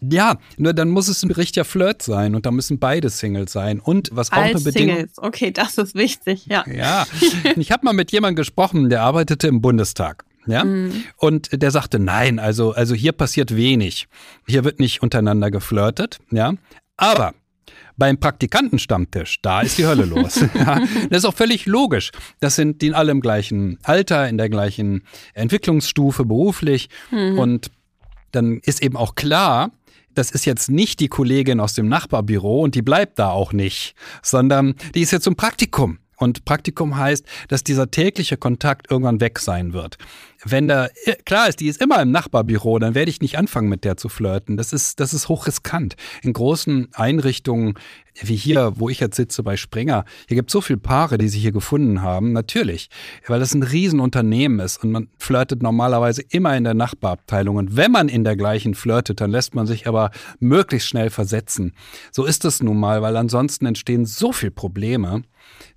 Ja, 0.00 0.37
nur 0.59 0.75
dann 0.75 0.90
muss 0.90 1.09
es 1.09 1.23
ein 1.23 1.31
richtiger 1.31 1.64
Flirt 1.64 2.02
sein 2.02 2.35
und 2.35 2.45
da 2.45 2.50
müssen 2.50 2.78
beide 2.78 3.09
Singles 3.09 3.52
sein. 3.52 3.81
Und 3.81 4.11
was 4.12 4.31
auch 4.31 4.37
Als 4.37 4.57
eine 4.57 4.64
Bedingung. 4.64 4.97
Singles, 4.97 5.19
okay, 5.19 5.50
das 5.50 5.78
ist 5.78 5.95
wichtig, 5.95 6.47
ja. 6.47 6.64
Ja, 6.69 7.07
ich 7.57 7.73
habe 7.73 7.85
mal 7.85 7.95
mit 7.95 8.12
jemandem 8.12 8.37
gesprochen, 8.37 8.90
der 8.90 9.02
arbeitete 9.02 9.49
im 9.49 9.62
Bundestag. 9.62 10.25
Ja? 10.47 10.64
Mhm. 10.64 11.05
Und 11.16 11.62
der 11.62 11.71
sagte, 11.71 11.99
nein, 11.99 12.38
also, 12.38 12.73
also 12.73 12.95
hier 12.95 13.12
passiert 13.12 13.57
wenig. 13.57 14.09
Hier 14.47 14.64
wird 14.64 14.78
nicht 14.78 15.02
untereinander 15.02 15.50
geflirtet, 15.50 16.19
ja. 16.31 16.55
Aber 16.97 17.35
beim 17.96 18.18
Praktikantenstammtisch, 18.18 19.40
da 19.42 19.62
ist 19.62 19.78
die 19.78 19.86
Hölle 19.86 20.04
los. 20.04 20.40
ja, 20.54 20.80
das 21.10 21.18
ist 21.18 21.24
auch 21.24 21.34
völlig 21.34 21.66
logisch. 21.66 22.10
Das 22.40 22.56
sind 22.56 22.82
die 22.82 22.94
alle 22.94 23.12
im 23.12 23.20
gleichen 23.20 23.78
Alter, 23.82 24.28
in 24.28 24.38
der 24.38 24.48
gleichen 24.48 25.02
Entwicklungsstufe 25.34 26.24
beruflich. 26.24 26.88
Mhm. 27.10 27.38
Und 27.38 27.70
dann 28.32 28.58
ist 28.58 28.82
eben 28.82 28.96
auch 28.96 29.14
klar, 29.14 29.70
das 30.14 30.30
ist 30.30 30.46
jetzt 30.46 30.70
nicht 30.70 31.00
die 31.00 31.08
Kollegin 31.08 31.60
aus 31.60 31.74
dem 31.74 31.88
Nachbarbüro 31.88 32.62
und 32.62 32.74
die 32.74 32.82
bleibt 32.82 33.18
da 33.18 33.30
auch 33.30 33.52
nicht, 33.52 33.94
sondern 34.22 34.74
die 34.94 35.02
ist 35.02 35.10
jetzt 35.10 35.26
im 35.26 35.36
Praktikum. 35.36 35.98
Und 36.18 36.46
Praktikum 36.46 36.96
heißt, 36.96 37.26
dass 37.48 37.62
dieser 37.62 37.90
tägliche 37.90 38.38
Kontakt 38.38 38.90
irgendwann 38.90 39.20
weg 39.20 39.38
sein 39.38 39.74
wird. 39.74 39.98
Wenn 40.50 40.68
da, 40.68 40.88
klar 41.24 41.48
ist, 41.48 41.60
die 41.60 41.68
ist 41.68 41.80
immer 41.80 42.00
im 42.00 42.10
Nachbarbüro, 42.10 42.78
dann 42.78 42.94
werde 42.94 43.10
ich 43.10 43.20
nicht 43.20 43.36
anfangen, 43.38 43.68
mit 43.68 43.84
der 43.84 43.96
zu 43.96 44.08
flirten. 44.08 44.56
Das 44.56 44.72
ist, 44.72 45.00
das 45.00 45.12
ist 45.12 45.28
hochriskant. 45.28 45.96
In 46.22 46.32
großen 46.32 46.88
Einrichtungen, 46.94 47.74
wie 48.23 48.37
hier, 48.37 48.73
wo 48.76 48.88
ich 48.88 49.00
jetzt 49.00 49.16
sitze 49.16 49.42
bei 49.42 49.56
Springer, 49.56 50.04
hier 50.28 50.37
gibt 50.37 50.50
es 50.50 50.52
so 50.52 50.61
viele 50.61 50.78
Paare, 50.78 51.18
die 51.18 51.28
sich 51.28 51.42
hier 51.42 51.52
gefunden 51.52 52.02
haben. 52.02 52.32
Natürlich, 52.32 52.88
weil 53.26 53.40
das 53.40 53.54
ein 53.54 53.62
Riesenunternehmen 53.62 54.61
ist 54.61 54.82
und 54.82 54.90
man 54.90 55.08
flirtet 55.18 55.62
normalerweise 55.62 56.23
immer 56.30 56.56
in 56.56 56.64
der 56.64 56.75
Nachbarabteilung. 56.75 57.56
Und 57.56 57.76
wenn 57.76 57.92
man 57.92 58.08
in 58.08 58.25
der 58.25 58.37
gleichen 58.37 58.75
flirtet, 58.75 59.20
dann 59.20 59.30
lässt 59.30 59.54
man 59.54 59.66
sich 59.66 59.87
aber 59.87 60.11
möglichst 60.38 60.88
schnell 60.88 61.11
versetzen. 61.11 61.75
So 62.12 62.25
ist 62.25 62.44
es 62.44 62.62
nun 62.62 62.78
mal, 62.78 63.02
weil 63.02 63.16
ansonsten 63.16 63.66
entstehen 63.66 64.06
so 64.06 64.32
viele 64.32 64.52
Probleme 64.52 65.23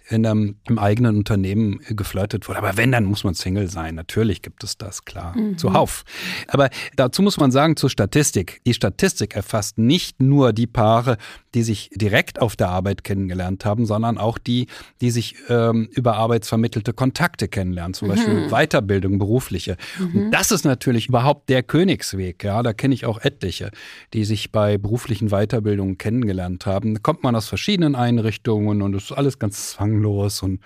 in 0.09 0.25
einem, 0.25 0.55
im 0.67 0.79
eigenen 0.79 1.17
Unternehmen 1.17 1.79
geflirtet 1.89 2.47
wurde. 2.47 2.59
Aber 2.59 2.77
wenn, 2.77 2.91
dann 2.91 3.05
muss 3.05 3.23
man 3.23 3.35
Single 3.35 3.69
sein. 3.69 3.95
Natürlich 3.95 4.41
gibt 4.41 4.63
es 4.63 4.77
das, 4.77 5.05
klar. 5.05 5.37
Mhm. 5.37 5.57
Zuhauf. 5.57 6.03
Aber 6.47 6.69
dazu 6.95 7.21
muss 7.21 7.37
man 7.37 7.51
sagen, 7.51 7.75
zur 7.75 7.89
Statistik. 7.89 8.61
Die 8.65 8.73
Statistik 8.73 9.35
erfasst 9.35 9.77
nicht 9.77 10.21
nur 10.21 10.51
die 10.51 10.67
Paare, 10.67 11.17
die 11.53 11.63
sich 11.63 11.91
direkt 11.93 12.28
auf 12.37 12.55
der 12.55 12.69
Arbeit 12.69 13.03
kennengelernt 13.03 13.65
haben, 13.65 13.87
sondern 13.87 14.19
auch 14.19 14.37
die, 14.37 14.67
die 15.01 15.09
sich 15.09 15.35
ähm, 15.49 15.89
über 15.93 16.17
arbeitsvermittelte 16.17 16.93
Kontakte 16.93 17.47
kennenlernen, 17.47 17.95
zum 17.95 18.09
mhm. 18.09 18.11
Beispiel 18.11 18.49
Weiterbildung, 18.49 19.17
berufliche. 19.17 19.77
Mhm. 19.97 20.25
Und 20.25 20.31
das 20.31 20.51
ist 20.51 20.65
natürlich 20.65 21.07
überhaupt 21.07 21.49
der 21.49 21.63
Königsweg. 21.63 22.43
Ja, 22.43 22.61
da 22.61 22.73
kenne 22.73 22.93
ich 22.93 23.05
auch 23.05 23.19
etliche, 23.21 23.71
die 24.13 24.25
sich 24.25 24.51
bei 24.51 24.77
beruflichen 24.77 25.29
Weiterbildungen 25.29 25.97
kennengelernt 25.97 26.67
haben. 26.67 26.93
Da 26.93 26.99
kommt 26.99 27.23
man 27.23 27.35
aus 27.35 27.47
verschiedenen 27.47 27.95
Einrichtungen 27.95 28.81
und 28.81 28.93
es 28.93 29.05
ist 29.05 29.11
alles 29.13 29.39
ganz 29.39 29.71
zwanglos 29.71 30.43
und 30.43 30.59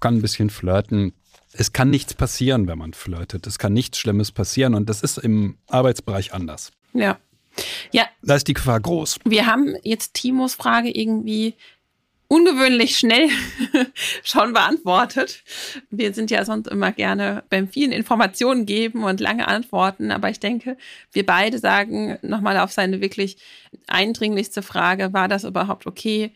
kann 0.00 0.16
ein 0.16 0.22
bisschen 0.22 0.50
flirten. 0.50 1.12
Es 1.52 1.72
kann 1.72 1.90
nichts 1.90 2.14
passieren, 2.14 2.68
wenn 2.68 2.78
man 2.78 2.92
flirtet. 2.92 3.46
Es 3.46 3.58
kann 3.58 3.72
nichts 3.72 3.98
Schlimmes 3.98 4.32
passieren 4.32 4.74
und 4.74 4.88
das 4.88 5.02
ist 5.02 5.18
im 5.18 5.56
Arbeitsbereich 5.68 6.32
anders. 6.32 6.72
Ja, 6.92 7.18
ja. 7.92 8.06
Da 8.22 8.36
ist 8.36 8.48
die 8.48 8.54
Gefahr 8.54 8.80
groß. 8.80 9.18
Wir 9.24 9.46
haben 9.46 9.74
jetzt 9.82 10.14
Timos 10.14 10.54
Frage 10.54 10.90
irgendwie 10.90 11.54
ungewöhnlich 12.30 12.96
schnell 12.96 13.28
schon 14.22 14.52
beantwortet. 14.52 15.42
Wir 15.90 16.14
sind 16.14 16.30
ja 16.30 16.44
sonst 16.44 16.68
immer 16.68 16.92
gerne 16.92 17.42
beim 17.50 17.66
vielen 17.68 17.90
Informationen 17.90 18.66
geben 18.66 19.02
und 19.02 19.18
lange 19.18 19.48
Antworten, 19.48 20.12
aber 20.12 20.30
ich 20.30 20.38
denke, 20.38 20.76
wir 21.10 21.26
beide 21.26 21.58
sagen 21.58 22.18
nochmal 22.22 22.58
auf 22.58 22.70
seine 22.70 23.00
wirklich 23.00 23.38
eindringlichste 23.88 24.62
Frage, 24.62 25.12
war 25.12 25.26
das 25.26 25.42
überhaupt 25.42 25.88
okay, 25.88 26.32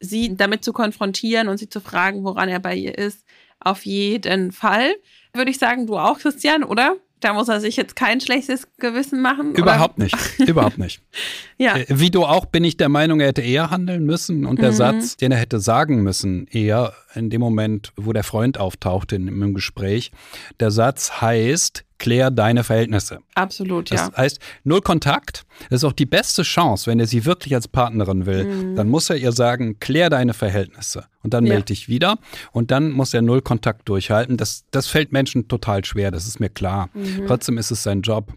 sie 0.00 0.36
damit 0.36 0.64
zu 0.64 0.72
konfrontieren 0.72 1.46
und 1.46 1.58
sie 1.58 1.68
zu 1.68 1.80
fragen, 1.80 2.24
woran 2.24 2.48
er 2.48 2.58
bei 2.58 2.74
ihr 2.74 2.98
ist? 2.98 3.24
Auf 3.60 3.86
jeden 3.86 4.50
Fall. 4.50 4.96
Würde 5.32 5.52
ich 5.52 5.58
sagen, 5.58 5.86
du 5.86 5.96
auch, 5.96 6.18
Christian, 6.18 6.64
oder? 6.64 6.96
Da 7.20 7.34
muss 7.34 7.48
er 7.48 7.60
sich 7.60 7.76
jetzt 7.76 7.96
kein 7.96 8.20
schlechtes 8.20 8.66
Gewissen 8.78 9.20
machen. 9.20 9.54
Überhaupt 9.54 9.96
oder? 9.96 10.04
nicht. 10.04 10.48
Überhaupt 10.48 10.78
nicht. 10.78 11.02
ja. 11.58 11.76
Äh, 11.76 11.86
wie 11.88 12.10
du 12.10 12.24
auch 12.24 12.46
bin 12.46 12.64
ich 12.64 12.76
der 12.76 12.88
Meinung, 12.88 13.20
er 13.20 13.28
hätte 13.28 13.42
eher 13.42 13.70
handeln 13.70 14.04
müssen. 14.04 14.46
Und 14.46 14.60
der 14.60 14.72
mhm. 14.72 14.76
Satz, 14.76 15.16
den 15.16 15.32
er 15.32 15.38
hätte 15.38 15.60
sagen 15.60 16.02
müssen, 16.02 16.46
eher 16.50 16.94
in 17.14 17.30
dem 17.30 17.40
Moment, 17.40 17.92
wo 17.96 18.12
der 18.12 18.24
Freund 18.24 18.58
auftauchte 18.58 19.16
im 19.16 19.54
Gespräch, 19.54 20.12
der 20.58 20.70
Satz 20.70 21.20
heißt, 21.20 21.84
klär 22.00 22.32
deine 22.32 22.64
Verhältnisse. 22.64 23.20
Absolut, 23.34 23.90
ja. 23.90 24.08
Das 24.08 24.16
heißt, 24.16 24.40
null 24.64 24.80
Kontakt. 24.80 25.44
Ist 25.68 25.84
auch 25.84 25.92
die 25.92 26.06
beste 26.06 26.42
Chance, 26.42 26.90
wenn 26.90 26.98
er 26.98 27.06
sie 27.06 27.26
wirklich 27.26 27.54
als 27.54 27.68
Partnerin 27.68 28.24
will. 28.24 28.44
Mhm. 28.44 28.76
Dann 28.76 28.88
muss 28.88 29.10
er 29.10 29.16
ihr 29.16 29.30
sagen, 29.32 29.78
klär 29.78 30.08
deine 30.08 30.32
Verhältnisse. 30.32 31.04
Und 31.22 31.34
dann 31.34 31.44
ja. 31.44 31.52
melde 31.52 31.66
dich 31.66 31.88
wieder. 31.88 32.16
Und 32.50 32.70
dann 32.70 32.90
muss 32.90 33.12
er 33.12 33.20
null 33.20 33.42
Kontakt 33.42 33.88
durchhalten. 33.88 34.38
Das, 34.38 34.64
das 34.70 34.86
fällt 34.86 35.12
Menschen 35.12 35.48
total 35.48 35.84
schwer, 35.84 36.10
das 36.10 36.26
ist 36.26 36.40
mir 36.40 36.48
klar. 36.48 36.88
Mhm. 36.94 37.26
Trotzdem 37.26 37.58
ist 37.58 37.70
es 37.70 37.82
sein 37.82 38.00
Job. 38.00 38.32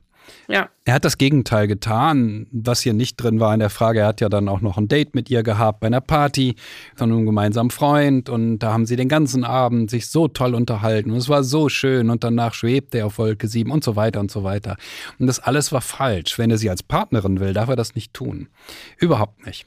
Ja. 0.47 0.69
Er 0.85 0.95
hat 0.95 1.05
das 1.05 1.17
Gegenteil 1.17 1.67
getan, 1.67 2.47
was 2.51 2.81
hier 2.81 2.93
nicht 2.93 3.15
drin 3.15 3.39
war 3.39 3.53
in 3.53 3.59
der 3.59 3.69
Frage. 3.69 3.99
Er 3.99 4.07
hat 4.07 4.21
ja 4.21 4.29
dann 4.29 4.49
auch 4.49 4.61
noch 4.61 4.77
ein 4.77 4.87
Date 4.87 5.15
mit 5.15 5.29
ihr 5.29 5.43
gehabt 5.43 5.79
bei 5.79 5.87
einer 5.87 6.01
Party 6.01 6.55
von 6.95 7.11
einem 7.11 7.25
gemeinsamen 7.25 7.71
Freund 7.71 8.29
und 8.29 8.59
da 8.59 8.73
haben 8.73 8.85
sie 8.85 8.95
den 8.95 9.07
ganzen 9.07 9.43
Abend 9.43 9.89
sich 9.89 10.07
so 10.07 10.27
toll 10.27 10.55
unterhalten 10.55 11.11
und 11.11 11.17
es 11.17 11.29
war 11.29 11.43
so 11.43 11.69
schön 11.69 12.09
und 12.09 12.23
danach 12.23 12.53
schwebte 12.53 12.99
er 12.99 13.05
auf 13.07 13.17
Wolke 13.17 13.47
7 13.47 13.71
und 13.71 13.83
so 13.83 13.95
weiter 13.95 14.19
und 14.19 14.31
so 14.31 14.43
weiter. 14.43 14.75
Und 15.19 15.27
das 15.27 15.39
alles 15.39 15.71
war 15.71 15.81
falsch. 15.81 16.37
Wenn 16.37 16.51
er 16.51 16.57
sie 16.57 16.69
als 16.69 16.83
Partnerin 16.83 17.39
will, 17.39 17.53
darf 17.53 17.69
er 17.69 17.75
das 17.75 17.95
nicht 17.95 18.13
tun. 18.13 18.49
Überhaupt 18.97 19.45
nicht. 19.45 19.65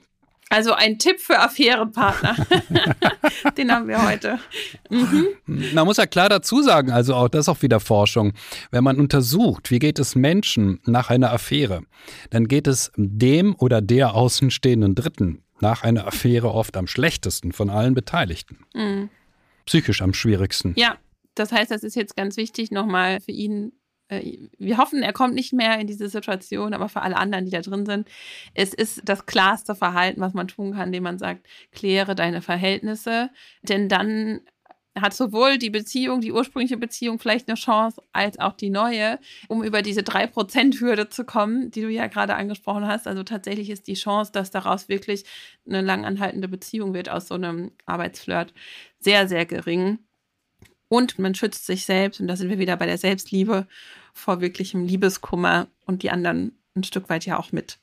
Also 0.49 0.73
ein 0.75 0.99
Tipp 0.99 1.21
für 1.21 1.41
Affärenpartner. 1.41 2.37
Den 3.59 3.73
haben 3.73 3.89
wir 3.89 4.07
heute. 4.07 4.39
Mhm. 4.91 5.27
Man 5.75 5.87
muss 5.87 5.97
ja 5.97 6.07
klar 6.07 6.29
dazu 6.29 6.63
sagen, 6.63 6.93
also 6.93 7.15
auch 7.15 7.29
das 7.29 7.43
ist 7.43 7.49
auch 7.49 7.63
wieder 7.63 7.81
Forschung. 7.81 8.33
Wenn 8.71 8.85
man 8.85 9.01
untersucht, 9.01 9.71
wie 9.71 9.81
geht 9.81 9.99
es 9.99 10.15
Menschen 10.15 10.81
nach 10.85 11.11
einer 11.11 11.33
Affäre, 11.33 11.83
dann 12.31 12.47
geht 12.47 12.69
es 12.69 12.93
dem 12.97 13.57
oder 13.57 13.81
der 13.81 14.15
außenstehenden 14.15 14.95
Dritten 14.95 15.43
nach 15.61 15.83
einer 15.83 16.07
Affäre 16.07 16.53
oft 16.53 16.77
am 16.77 16.87
schlechtesten 16.87 17.53
von 17.53 17.69
allen 17.69 17.95
Beteiligten. 17.95 18.59
Mhm. 18.75 19.11
Psychisch 19.65 20.01
am 20.01 20.15
schwierigsten. 20.15 20.75
Ja, 20.77 20.97
das 21.35 21.51
heißt, 21.51 21.73
das 21.73 21.83
ist 21.83 21.97
jetzt 21.97 22.17
ganz 22.17 22.37
wichtig 22.37 22.71
nochmal 22.71 23.21
für 23.21 23.33
ihn 23.33 23.73
wir 24.09 24.79
hoffen, 24.79 25.03
er 25.03 25.13
kommt 25.13 25.35
nicht 25.35 25.53
mehr 25.53 25.81
in 25.81 25.87
diese 25.87 26.09
Situation, 26.09 26.75
aber 26.75 26.89
für 26.89 27.03
alle 27.03 27.17
anderen, 27.17 27.45
die 27.45 27.51
da 27.51 27.61
drin 27.61 27.87
sind, 27.87 28.09
es 28.55 28.73
ist 28.73 29.03
das 29.05 29.27
klarste 29.27 29.75
Verhalten, 29.75 30.21
was 30.21 30.33
man 30.33 30.49
tun 30.49 30.75
kann, 30.75 30.89
indem 30.89 31.03
man 31.03 31.19
sagt, 31.19 31.47
kläre 31.73 32.15
deine 32.15 32.41
Verhältnisse, 32.41 33.31
denn 33.63 33.89
dann 33.89 34.41
hat 35.01 35.15
sowohl 35.15 35.59
die 35.59 35.71
Beziehung, 35.71 36.21
die 36.21 36.33
ursprüngliche 36.33 36.77
Beziehung 36.77 37.19
vielleicht 37.19 37.49
eine 37.49 37.57
Chance, 37.57 38.03
als 38.13 38.39
auch 38.39 38.55
die 38.55 38.71
neue, 38.71 39.19
um 39.49 39.63
über 39.63 39.83
diese 39.83 40.01
3%-Hürde 40.01 41.09
zu 41.09 41.25
kommen, 41.25 41.71
die 41.71 41.83
du 41.83 41.91
ja 41.91 42.07
gerade 42.07 42.35
angesprochen 42.35 42.87
hast. 42.87 43.07
Also 43.07 43.23
tatsächlich 43.23 43.71
ist 43.71 43.87
die 43.89 43.95
Chance, 43.95 44.33
dass 44.33 44.51
daraus 44.51 44.89
wirklich 44.89 45.25
eine 45.67 45.83
langanhaltende 45.83 46.49
Beziehung 46.49 46.95
wird 46.95 47.09
aus 47.11 47.29
so 47.29 47.35
einem 47.35 47.73
Arbeitsflirt, 47.85 48.55
sehr, 48.99 49.29
sehr 49.29 49.45
gering. 49.45 49.99
Und 50.89 51.19
man 51.19 51.35
schützt 51.35 51.67
sich 51.67 51.85
selbst, 51.85 52.21
und 52.21 52.29
da 52.29 52.37
sind 52.37 52.49
wir 52.49 52.59
wieder 52.59 52.77
bei 52.77 52.87
der 52.87 52.99
Selbstliebe, 52.99 53.67
vor 54.13 54.41
wirklichem 54.41 54.85
Liebeskummer 54.85 55.69
und 55.85 56.03
die 56.03 56.11
anderen 56.11 56.59
ein 56.75 56.85
Stück 56.85 57.09
weit 57.09 57.27
ja 57.27 57.39
auch 57.39 57.53
mit. 57.53 57.79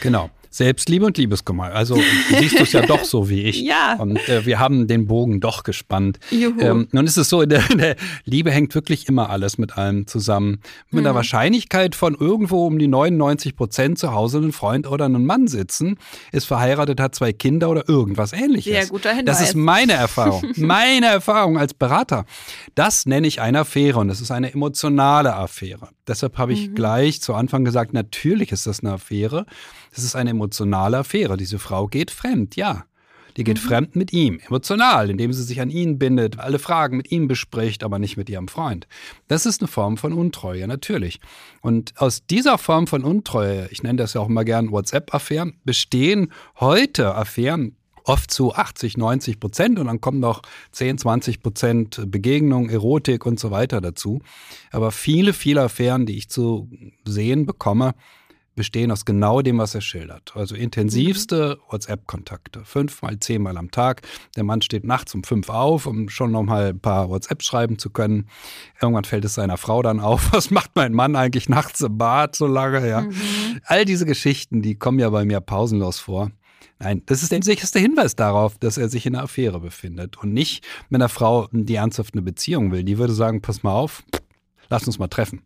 Genau. 0.00 0.30
Selbstliebe 0.50 1.06
und 1.06 1.18
Liebeskummer. 1.18 1.72
Also 1.74 1.98
siehst 2.28 2.58
du 2.58 2.62
es 2.62 2.72
ja 2.72 2.82
doch 2.82 3.04
so 3.04 3.28
wie 3.28 3.42
ich. 3.42 3.58
Ja. 3.68 3.96
Und 3.98 4.16
äh, 4.28 4.46
wir 4.46 4.60
haben 4.60 4.86
den 4.86 5.06
Bogen 5.06 5.40
doch 5.40 5.62
gespannt. 5.62 6.18
Juhu. 6.30 6.58
Ähm, 6.60 6.88
nun 6.90 7.06
ist 7.06 7.18
es 7.18 7.28
so, 7.28 7.42
in 7.42 7.50
der, 7.50 7.70
in 7.70 7.78
der, 7.78 7.96
Liebe 8.24 8.50
hängt 8.50 8.74
wirklich 8.74 9.08
immer 9.08 9.28
alles 9.28 9.58
mit 9.58 9.76
allem 9.76 10.06
zusammen. 10.06 10.60
Mit 10.90 11.00
mhm. 11.00 11.04
der 11.04 11.14
Wahrscheinlichkeit 11.14 11.94
von 11.94 12.14
irgendwo 12.14 12.66
um 12.66 12.78
die 12.78 12.88
99 12.88 13.56
Prozent 13.56 13.98
zu 13.98 14.12
Hause 14.12 14.38
einen 14.38 14.52
Freund 14.52 14.86
oder 14.86 15.04
einen 15.04 15.26
Mann 15.26 15.48
sitzen, 15.48 15.98
ist 16.32 16.46
verheiratet, 16.46 16.98
hat 17.00 17.14
zwei 17.14 17.32
Kinder 17.32 17.68
oder 17.68 17.88
irgendwas 17.88 18.32
ähnliches. 18.32 18.72
Sehr 18.72 18.86
guter 18.86 19.10
Hinweis. 19.10 19.38
Das 19.38 19.48
ist 19.48 19.54
meine 19.54 19.92
Erfahrung. 19.92 20.42
meine 20.56 21.06
Erfahrung 21.06 21.58
als 21.58 21.74
Berater. 21.74 22.24
Das 22.74 23.04
nenne 23.04 23.26
ich 23.26 23.40
eine 23.40 23.60
Affäre 23.60 23.98
und 23.98 24.08
das 24.08 24.20
ist 24.20 24.30
eine 24.30 24.52
emotionale 24.52 25.34
Affäre. 25.34 25.88
Deshalb 26.06 26.38
habe 26.38 26.54
ich 26.54 26.70
mhm. 26.70 26.74
gleich 26.74 27.20
zu 27.20 27.34
Anfang 27.34 27.64
gesagt, 27.64 27.92
natürlich 27.92 28.50
ist 28.52 28.66
das 28.66 28.80
eine 28.80 28.94
Affäre. 28.94 29.44
Das 29.94 30.04
ist 30.04 30.16
eine 30.16 30.30
emotionale 30.30 30.98
Affäre. 30.98 31.36
Diese 31.36 31.58
Frau 31.58 31.86
geht 31.86 32.10
fremd, 32.10 32.56
ja. 32.56 32.84
Die 33.36 33.44
geht 33.44 33.62
mhm. 33.62 33.68
fremd 33.68 33.96
mit 33.96 34.12
ihm, 34.12 34.40
emotional, 34.44 35.10
indem 35.10 35.32
sie 35.32 35.44
sich 35.44 35.60
an 35.60 35.70
ihn 35.70 35.98
bindet, 35.98 36.40
alle 36.40 36.58
Fragen 36.58 36.96
mit 36.96 37.12
ihm 37.12 37.28
bespricht, 37.28 37.84
aber 37.84 38.00
nicht 38.00 38.16
mit 38.16 38.28
ihrem 38.28 38.48
Freund. 38.48 38.88
Das 39.28 39.46
ist 39.46 39.60
eine 39.60 39.68
Form 39.68 39.96
von 39.96 40.12
Untreue, 40.12 40.66
natürlich. 40.66 41.20
Und 41.60 41.92
aus 42.00 42.26
dieser 42.26 42.58
Form 42.58 42.88
von 42.88 43.04
Untreue, 43.04 43.68
ich 43.70 43.84
nenne 43.84 43.98
das 43.98 44.14
ja 44.14 44.20
auch 44.20 44.28
immer 44.28 44.44
gern 44.44 44.72
WhatsApp-Affären, 44.72 45.54
bestehen 45.64 46.32
heute 46.58 47.14
Affären, 47.14 47.76
oft 48.08 48.30
zu 48.30 48.54
80, 48.54 48.96
90 48.96 49.38
Prozent 49.38 49.78
und 49.78 49.86
dann 49.86 50.00
kommen 50.00 50.18
noch 50.18 50.42
10, 50.72 50.98
20 50.98 51.42
Prozent 51.42 52.10
Begegnung, 52.10 52.70
Erotik 52.70 53.26
und 53.26 53.38
so 53.38 53.50
weiter 53.50 53.80
dazu. 53.80 54.20
Aber 54.72 54.90
viele, 54.90 55.32
viele 55.32 55.62
Affären, 55.62 56.06
die 56.06 56.16
ich 56.16 56.28
zu 56.28 56.70
sehen 57.04 57.46
bekomme, 57.46 57.94
bestehen 58.58 58.90
aus 58.90 59.04
genau 59.04 59.40
dem, 59.40 59.58
was 59.58 59.74
er 59.74 59.80
schildert. 59.80 60.32
Also 60.34 60.54
intensivste 60.54 61.56
mhm. 61.56 61.72
WhatsApp-Kontakte. 61.72 62.64
Fünfmal, 62.64 63.18
zehnmal 63.20 63.56
am 63.56 63.70
Tag. 63.70 64.02
Der 64.36 64.44
Mann 64.44 64.60
steht 64.62 64.84
nachts 64.84 65.14
um 65.14 65.22
fünf 65.22 65.48
auf, 65.48 65.86
um 65.86 66.08
schon 66.08 66.32
nochmal 66.32 66.70
ein 66.70 66.80
paar 66.80 67.08
WhatsApp 67.08 67.42
schreiben 67.42 67.78
zu 67.78 67.90
können. 67.90 68.28
Irgendwann 68.82 69.04
fällt 69.04 69.24
es 69.24 69.34
seiner 69.34 69.56
Frau 69.56 69.80
dann 69.80 70.00
auf. 70.00 70.32
Was 70.32 70.50
macht 70.50 70.72
mein 70.74 70.92
Mann 70.92 71.16
eigentlich 71.16 71.48
nachts 71.48 71.80
im 71.80 71.96
Bad 71.96 72.34
so 72.36 72.46
lange? 72.46 72.86
Ja. 72.86 73.02
Mhm. 73.02 73.14
All 73.64 73.84
diese 73.84 74.04
Geschichten, 74.04 74.60
die 74.60 74.74
kommen 74.74 74.98
ja 74.98 75.08
bei 75.08 75.24
mir 75.24 75.40
pausenlos 75.40 76.00
vor. 76.00 76.32
Nein, 76.80 77.02
das 77.06 77.22
ist 77.22 77.30
der 77.30 77.42
sicherste 77.42 77.78
Hinweis 77.78 78.16
darauf, 78.16 78.58
dass 78.58 78.76
er 78.76 78.88
sich 78.88 79.06
in 79.06 79.14
einer 79.14 79.24
Affäre 79.24 79.60
befindet 79.60 80.16
und 80.18 80.32
nicht 80.32 80.66
mit 80.90 81.00
einer 81.00 81.08
Frau, 81.08 81.48
die 81.52 81.74
ernsthaft 81.76 82.14
eine 82.14 82.22
Beziehung 82.22 82.72
will. 82.72 82.84
Die 82.84 82.98
würde 82.98 83.12
sagen, 83.12 83.40
pass 83.40 83.62
mal 83.62 83.72
auf, 83.72 84.04
lass 84.68 84.86
uns 84.86 84.98
mal 84.98 85.08
treffen. 85.08 85.42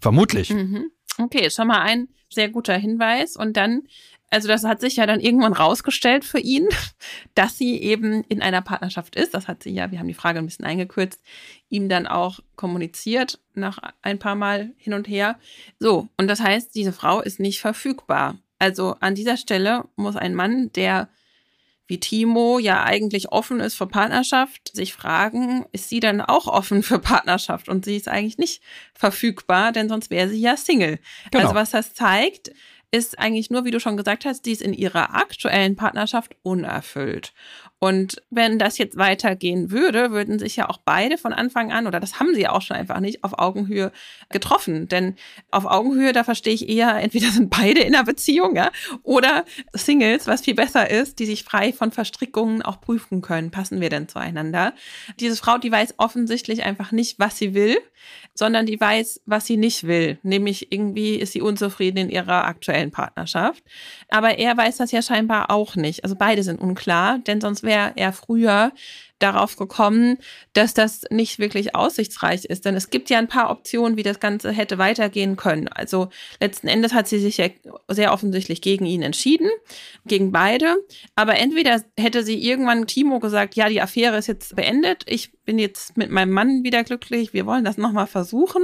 Vermutlich. 0.00 0.50
Mhm. 0.50 0.90
Okay, 1.18 1.50
schon 1.50 1.66
mal 1.66 1.80
ein 1.80 2.08
sehr 2.30 2.48
guter 2.48 2.76
Hinweis. 2.76 3.36
Und 3.36 3.56
dann 3.56 3.82
Also 4.30 4.46
das 4.48 4.64
hat 4.64 4.80
sich 4.80 4.96
ja 4.96 5.06
dann 5.06 5.20
irgendwann 5.20 5.54
rausgestellt 5.54 6.22
für 6.24 6.38
ihn, 6.38 6.68
dass 7.34 7.56
sie 7.56 7.80
eben 7.80 8.24
in 8.28 8.42
einer 8.42 8.60
Partnerschaft 8.60 9.16
ist. 9.16 9.32
Das 9.32 9.48
hat 9.48 9.62
sie 9.62 9.70
ja, 9.70 9.90
wir 9.90 9.98
haben 9.98 10.08
die 10.08 10.14
Frage 10.14 10.38
ein 10.38 10.44
bisschen 10.44 10.66
eingekürzt, 10.66 11.22
ihm 11.70 11.88
dann 11.88 12.06
auch 12.06 12.40
kommuniziert 12.54 13.40
nach 13.54 13.78
ein 14.02 14.18
paar 14.18 14.34
Mal 14.34 14.72
hin 14.76 14.92
und 14.92 15.08
her. 15.08 15.38
So, 15.78 16.08
und 16.18 16.28
das 16.28 16.40
heißt, 16.40 16.74
diese 16.74 16.92
Frau 16.92 17.22
ist 17.22 17.40
nicht 17.40 17.60
verfügbar. 17.60 18.36
Also 18.58 18.96
an 19.00 19.14
dieser 19.14 19.36
Stelle 19.36 19.84
muss 19.96 20.16
ein 20.16 20.34
Mann, 20.34 20.70
der 20.72 21.08
wie 21.88 21.98
Timo 21.98 22.58
ja 22.58 22.84
eigentlich 22.84 23.32
offen 23.32 23.60
ist 23.60 23.74
für 23.74 23.86
Partnerschaft, 23.86 24.74
sich 24.74 24.92
fragen, 24.92 25.64
ist 25.72 25.88
sie 25.88 26.00
dann 26.00 26.20
auch 26.20 26.46
offen 26.46 26.82
für 26.84 26.98
Partnerschaft? 27.00 27.68
Und 27.68 27.84
sie 27.84 27.96
ist 27.96 28.08
eigentlich 28.08 28.38
nicht 28.38 28.62
verfügbar, 28.94 29.72
denn 29.72 29.88
sonst 29.88 30.10
wäre 30.10 30.28
sie 30.28 30.40
ja 30.40 30.56
Single. 30.56 31.00
Genau. 31.30 31.44
Also 31.44 31.54
was 31.54 31.70
das 31.70 31.94
zeigt, 31.94 32.52
ist 32.90 33.18
eigentlich 33.18 33.50
nur, 33.50 33.64
wie 33.64 33.70
du 33.70 33.80
schon 33.80 33.96
gesagt 33.96 34.24
hast, 34.24 34.46
die 34.46 34.52
ist 34.52 34.62
in 34.62 34.72
ihrer 34.72 35.14
aktuellen 35.14 35.76
Partnerschaft 35.76 36.36
unerfüllt. 36.42 37.32
Und 37.80 38.22
wenn 38.30 38.58
das 38.58 38.78
jetzt 38.78 38.96
weitergehen 38.96 39.70
würde, 39.70 40.10
würden 40.10 40.38
sich 40.38 40.56
ja 40.56 40.68
auch 40.68 40.78
beide 40.84 41.16
von 41.16 41.32
Anfang 41.32 41.70
an, 41.70 41.86
oder 41.86 42.00
das 42.00 42.18
haben 42.18 42.34
sie 42.34 42.48
auch 42.48 42.62
schon 42.62 42.76
einfach 42.76 43.00
nicht, 43.00 43.22
auf 43.22 43.38
Augenhöhe 43.38 43.92
getroffen. 44.30 44.88
Denn 44.88 45.14
auf 45.50 45.64
Augenhöhe, 45.64 46.12
da 46.12 46.24
verstehe 46.24 46.54
ich 46.54 46.68
eher, 46.68 46.96
entweder 46.96 47.30
sind 47.30 47.50
beide 47.50 47.80
in 47.80 47.94
einer 47.94 48.04
Beziehung, 48.04 48.56
ja, 48.56 48.72
oder 49.02 49.44
Singles, 49.72 50.26
was 50.26 50.42
viel 50.42 50.54
besser 50.54 50.90
ist, 50.90 51.18
die 51.20 51.26
sich 51.26 51.44
frei 51.44 51.72
von 51.72 51.92
Verstrickungen 51.92 52.62
auch 52.62 52.80
prüfen 52.80 53.22
können. 53.22 53.50
Passen 53.50 53.80
wir 53.80 53.90
denn 53.90 54.08
zueinander? 54.08 54.74
Diese 55.20 55.36
Frau, 55.36 55.58
die 55.58 55.70
weiß 55.70 55.94
offensichtlich 55.98 56.64
einfach 56.64 56.90
nicht, 56.90 57.18
was 57.18 57.38
sie 57.38 57.54
will, 57.54 57.78
sondern 58.34 58.66
die 58.66 58.80
weiß, 58.80 59.22
was 59.26 59.46
sie 59.46 59.56
nicht 59.56 59.86
will. 59.86 60.18
Nämlich 60.22 60.72
irgendwie 60.72 61.16
ist 61.16 61.32
sie 61.32 61.42
unzufrieden 61.42 61.98
in 61.98 62.10
ihrer 62.10 62.44
aktuellen 62.44 62.90
Partnerschaft. 62.90 63.62
Aber 64.08 64.38
er 64.38 64.56
weiß 64.56 64.76
das 64.76 64.92
ja 64.92 65.02
scheinbar 65.02 65.50
auch 65.50 65.74
nicht. 65.74 66.04
Also 66.04 66.14
beide 66.16 66.42
sind 66.42 66.60
unklar, 66.60 67.18
denn 67.18 67.40
sonst 67.40 67.64
wäre 67.68 67.92
er 67.94 68.12
früher 68.12 68.72
darauf 69.18 69.56
gekommen, 69.56 70.18
dass 70.52 70.74
das 70.74 71.02
nicht 71.10 71.38
wirklich 71.38 71.74
aussichtsreich 71.74 72.44
ist. 72.44 72.64
Denn 72.64 72.76
es 72.76 72.90
gibt 72.90 73.10
ja 73.10 73.18
ein 73.18 73.28
paar 73.28 73.50
Optionen, 73.50 73.96
wie 73.96 74.02
das 74.02 74.20
Ganze 74.20 74.52
hätte 74.52 74.78
weitergehen 74.78 75.36
können. 75.36 75.68
Also 75.68 76.08
letzten 76.40 76.68
Endes 76.68 76.92
hat 76.92 77.08
sie 77.08 77.18
sich 77.18 77.36
ja 77.36 77.48
sehr 77.88 78.12
offensichtlich 78.12 78.62
gegen 78.62 78.86
ihn 78.86 79.02
entschieden, 79.02 79.50
gegen 80.06 80.32
beide. 80.32 80.76
Aber 81.16 81.36
entweder 81.36 81.82
hätte 81.98 82.22
sie 82.22 82.42
irgendwann 82.42 82.86
Timo 82.86 83.18
gesagt, 83.18 83.54
ja, 83.56 83.68
die 83.68 83.80
Affäre 83.80 84.18
ist 84.18 84.28
jetzt 84.28 84.54
beendet, 84.54 85.04
ich 85.06 85.32
bin 85.44 85.58
jetzt 85.58 85.96
mit 85.96 86.10
meinem 86.10 86.32
Mann 86.32 86.62
wieder 86.62 86.84
glücklich, 86.84 87.32
wir 87.32 87.46
wollen 87.46 87.64
das 87.64 87.78
nochmal 87.78 88.06
versuchen. 88.06 88.62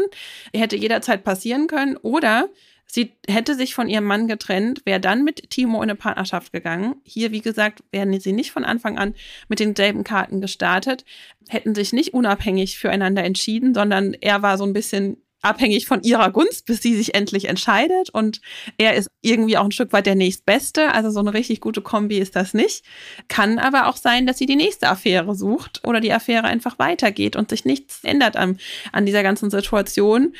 Hätte 0.54 0.76
jederzeit 0.76 1.24
passieren 1.24 1.66
können. 1.66 1.96
Oder 1.96 2.48
Sie 2.86 3.12
hätte 3.26 3.54
sich 3.54 3.74
von 3.74 3.88
ihrem 3.88 4.04
Mann 4.04 4.28
getrennt, 4.28 4.82
wäre 4.84 5.00
dann 5.00 5.24
mit 5.24 5.50
Timo 5.50 5.78
in 5.78 5.90
eine 5.90 5.96
Partnerschaft 5.96 6.52
gegangen. 6.52 6.96
Hier, 7.02 7.32
wie 7.32 7.40
gesagt, 7.40 7.82
wären 7.90 8.18
sie 8.20 8.32
nicht 8.32 8.52
von 8.52 8.64
Anfang 8.64 8.98
an 8.98 9.14
mit 9.48 9.58
denselben 9.58 10.04
Karten 10.04 10.40
gestartet, 10.40 11.04
hätten 11.48 11.74
sich 11.74 11.92
nicht 11.92 12.14
unabhängig 12.14 12.78
füreinander 12.78 13.24
entschieden, 13.24 13.74
sondern 13.74 14.14
er 14.14 14.42
war 14.42 14.58
so 14.58 14.64
ein 14.64 14.72
bisschen 14.72 15.16
abhängig 15.44 15.86
von 15.86 16.02
ihrer 16.02 16.30
Gunst, 16.30 16.66
bis 16.66 16.82
sie 16.82 16.96
sich 16.96 17.14
endlich 17.14 17.48
entscheidet. 17.48 18.10
Und 18.10 18.40
er 18.78 18.94
ist 18.94 19.08
irgendwie 19.20 19.58
auch 19.58 19.64
ein 19.64 19.72
Stück 19.72 19.92
weit 19.92 20.06
der 20.06 20.14
nächstbeste. 20.14 20.92
Also 20.92 21.10
so 21.10 21.20
eine 21.20 21.34
richtig 21.34 21.60
gute 21.60 21.82
Kombi 21.82 22.18
ist 22.18 22.34
das 22.34 22.54
nicht. 22.54 22.84
Kann 23.28 23.58
aber 23.58 23.86
auch 23.88 23.96
sein, 23.96 24.26
dass 24.26 24.38
sie 24.38 24.46
die 24.46 24.56
nächste 24.56 24.88
Affäre 24.88 25.34
sucht 25.34 25.82
oder 25.84 26.00
die 26.00 26.12
Affäre 26.12 26.44
einfach 26.44 26.78
weitergeht 26.78 27.36
und 27.36 27.50
sich 27.50 27.64
nichts 27.64 28.02
ändert 28.04 28.36
an, 28.36 28.58
an 28.92 29.06
dieser 29.06 29.22
ganzen 29.22 29.50
Situation. 29.50 30.34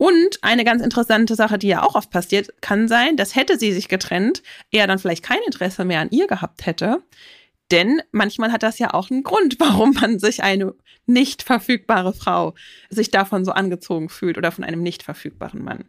Und 0.00 0.38
eine 0.40 0.64
ganz 0.64 0.82
interessante 0.82 1.34
Sache, 1.34 1.58
die 1.58 1.68
ja 1.68 1.82
auch 1.82 1.94
oft 1.94 2.10
passiert, 2.10 2.62
kann 2.62 2.88
sein, 2.88 3.18
dass 3.18 3.36
hätte 3.36 3.58
sie 3.58 3.70
sich 3.70 3.86
getrennt, 3.86 4.42
er 4.70 4.86
dann 4.86 4.98
vielleicht 4.98 5.22
kein 5.22 5.42
Interesse 5.44 5.84
mehr 5.84 6.00
an 6.00 6.08
ihr 6.10 6.26
gehabt 6.26 6.64
hätte. 6.64 7.02
Denn 7.70 8.00
manchmal 8.10 8.50
hat 8.50 8.62
das 8.62 8.78
ja 8.78 8.94
auch 8.94 9.10
einen 9.10 9.24
Grund, 9.24 9.56
warum 9.60 9.92
man 9.92 10.18
sich 10.18 10.42
eine 10.42 10.72
nicht 11.04 11.42
verfügbare 11.42 12.14
Frau 12.14 12.54
sich 12.88 13.10
davon 13.10 13.44
so 13.44 13.52
angezogen 13.52 14.08
fühlt 14.08 14.38
oder 14.38 14.52
von 14.52 14.64
einem 14.64 14.82
nicht 14.82 15.02
verfügbaren 15.02 15.62
Mann. 15.62 15.84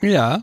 Ja, 0.00 0.42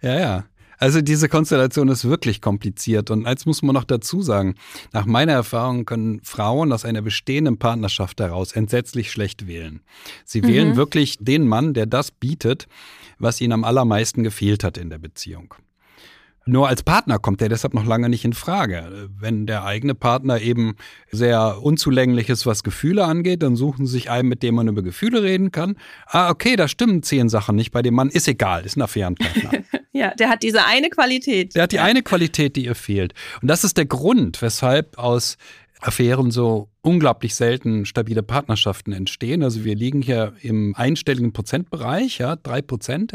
ja, 0.00 0.16
ja. 0.16 0.44
Also 0.78 1.00
diese 1.00 1.28
Konstellation 1.28 1.88
ist 1.88 2.04
wirklich 2.04 2.40
kompliziert. 2.40 3.10
Und 3.10 3.26
eins 3.26 3.46
muss 3.46 3.62
man 3.62 3.74
noch 3.74 3.84
dazu 3.84 4.22
sagen. 4.22 4.54
Nach 4.92 5.06
meiner 5.06 5.32
Erfahrung 5.32 5.84
können 5.84 6.20
Frauen 6.22 6.72
aus 6.72 6.84
einer 6.84 7.02
bestehenden 7.02 7.58
Partnerschaft 7.58 8.20
heraus 8.20 8.52
entsetzlich 8.52 9.10
schlecht 9.10 9.46
wählen. 9.46 9.80
Sie 10.24 10.42
mhm. 10.42 10.46
wählen 10.46 10.76
wirklich 10.76 11.16
den 11.20 11.46
Mann, 11.46 11.74
der 11.74 11.86
das 11.86 12.10
bietet, 12.10 12.66
was 13.18 13.40
ihnen 13.40 13.52
am 13.52 13.64
allermeisten 13.64 14.22
gefehlt 14.22 14.64
hat 14.64 14.76
in 14.76 14.90
der 14.90 14.98
Beziehung. 14.98 15.54
Nur 16.48 16.68
als 16.68 16.84
Partner 16.84 17.18
kommt 17.18 17.42
er 17.42 17.48
deshalb 17.48 17.74
noch 17.74 17.84
lange 17.84 18.08
nicht 18.08 18.24
in 18.24 18.32
Frage. 18.32 19.08
Wenn 19.18 19.46
der 19.46 19.64
eigene 19.64 19.96
Partner 19.96 20.40
eben 20.40 20.76
sehr 21.10 21.60
unzulänglich 21.60 22.28
ist, 22.28 22.46
was 22.46 22.62
Gefühle 22.62 23.04
angeht, 23.04 23.42
dann 23.42 23.56
suchen 23.56 23.84
sie 23.86 23.94
sich 23.94 24.10
einen, 24.10 24.28
mit 24.28 24.44
dem 24.44 24.54
man 24.54 24.68
über 24.68 24.82
Gefühle 24.82 25.24
reden 25.24 25.50
kann. 25.50 25.74
Ah, 26.06 26.30
okay, 26.30 26.54
da 26.54 26.68
stimmen 26.68 27.02
zehn 27.02 27.28
Sachen 27.28 27.56
nicht 27.56 27.72
bei 27.72 27.82
dem 27.82 27.94
Mann. 27.94 28.10
Ist 28.10 28.28
egal, 28.28 28.64
ist 28.64 28.76
ein 28.76 28.82
Affärenpartner. 28.82 29.50
ja, 29.96 30.14
der 30.14 30.28
hat 30.28 30.42
diese 30.42 30.64
eine 30.64 30.90
Qualität. 30.90 31.54
Der 31.54 31.64
hat 31.64 31.72
die 31.72 31.80
eine 31.80 32.02
Qualität, 32.02 32.56
die 32.56 32.66
ihr 32.66 32.74
fehlt. 32.74 33.14
Und 33.40 33.48
das 33.48 33.64
ist 33.64 33.76
der 33.76 33.86
Grund, 33.86 34.42
weshalb 34.42 34.98
aus 34.98 35.38
Affären 35.80 36.30
so 36.30 36.68
unglaublich 36.80 37.34
selten 37.34 37.84
stabile 37.84 38.22
Partnerschaften 38.22 38.92
entstehen. 38.92 39.42
Also 39.42 39.64
wir 39.64 39.74
liegen 39.74 40.02
hier 40.02 40.34
im 40.40 40.74
einstelligen 40.76 41.32
Prozentbereich, 41.32 42.18
ja, 42.18 42.36
drei 42.36 42.62
Prozent. 42.62 43.14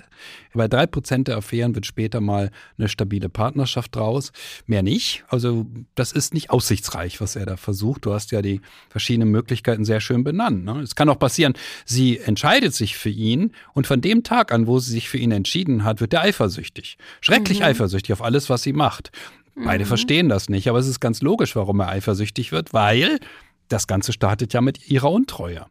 Bei 0.54 0.68
drei 0.68 0.86
Prozent 0.86 1.30
der 1.30 1.38
Affären 1.38 1.74
wird 1.74 1.86
später 1.86 2.20
mal 2.20 2.52
eine 2.78 2.90
stabile 2.90 3.30
Partnerschaft 3.30 3.96
draus. 3.96 4.34
Mehr 4.68 4.84
nicht. 4.84 5.24
Also 5.30 5.66
das 5.96 6.12
ist 6.12 6.34
nicht 6.34 6.50
aussichtsreich, 6.50 7.22
was 7.22 7.38
er 7.38 7.46
da 7.46 7.56
versucht. 7.56 8.06
Du 8.06 8.14
hast 8.14 8.32
ja 8.32 8.42
die 8.42 8.60
verschiedenen 8.90 9.32
Möglichkeiten 9.32 9.86
sehr 9.86 10.02
schön 10.02 10.24
benannt. 10.24 10.66
Ne? 10.66 10.82
Es 10.82 10.96
kann 10.96 11.08
auch 11.08 11.20
passieren, 11.20 11.54
sie 11.86 12.20
entscheidet 12.20 12.76
sich 12.76 12.98
für 12.98 13.10
ihn 13.10 13.54
und 13.74 13.88
von 13.88 14.02
dem 14.02 14.24
Tag 14.24 14.52
an, 14.52 14.68
wo 14.68 14.80
sie 14.80 14.92
sich 14.92 15.08
für 15.08 15.18
ihn 15.18 15.32
entschieden 15.32 15.86
hat, 15.86 16.02
wird 16.02 16.14
er 16.14 16.22
eifersüchtig. 16.22 16.98
Schrecklich 17.22 17.60
mhm. 17.60 17.66
eifersüchtig 17.66 18.12
auf 18.14 18.22
alles, 18.22 18.50
was 18.50 18.64
sie 18.64 18.74
macht. 18.74 19.12
Beide 19.56 19.84
mhm. 19.84 19.88
verstehen 19.88 20.30
das 20.30 20.50
nicht, 20.50 20.70
aber 20.70 20.80
es 20.80 20.88
ist 20.88 21.00
ganz 21.00 21.22
logisch, 21.22 21.56
warum 21.56 21.80
er 21.82 21.90
eifersüchtig 21.90 22.52
wird, 22.52 22.74
weil 22.74 23.20
das 23.68 23.88
Ganze 23.88 24.14
startet 24.14 24.54
ja 24.54 24.62
mit 24.62 24.90
ihrer 24.90 25.12
Untreue. 25.12 25.66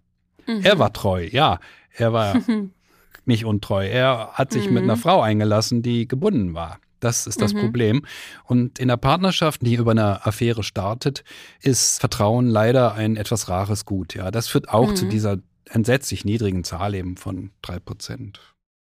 Mhm. 0.46 0.60
Er 0.62 0.78
war 0.78 0.92
treu, 0.92 1.28
ja. 1.30 1.60
Er 1.92 2.12
war 2.12 2.40
nicht 3.24 3.44
untreu. 3.44 3.86
Er 3.86 4.30
hat 4.32 4.52
sich 4.52 4.66
mhm. 4.66 4.74
mit 4.74 4.82
einer 4.84 4.96
mhm. 4.96 5.00
Frau 5.00 5.20
eingelassen, 5.20 5.82
die 5.82 6.06
gebunden 6.06 6.54
war. 6.54 6.78
Das 7.00 7.26
ist 7.26 7.40
das 7.40 7.54
mhm. 7.54 7.60
Problem. 7.60 8.06
Und 8.44 8.78
in 8.78 8.88
der 8.88 8.98
Partnerschaft, 8.98 9.62
die 9.64 9.74
über 9.74 9.92
eine 9.92 10.24
Affäre 10.26 10.62
startet, 10.62 11.24
ist 11.62 11.98
Vertrauen 11.98 12.46
leider 12.46 12.94
ein 12.94 13.16
etwas 13.16 13.48
rares 13.48 13.86
Gut. 13.86 14.14
Ja, 14.14 14.30
das 14.30 14.48
führt 14.48 14.68
auch 14.68 14.92
zu 14.94 15.06
mhm. 15.06 15.10
dieser 15.10 15.38
entsetzlich 15.70 16.24
niedrigen 16.24 16.64
Zahl 16.64 16.94
eben 16.94 17.16
von 17.16 17.50
drei 17.62 17.78
Prozent. 17.78 18.40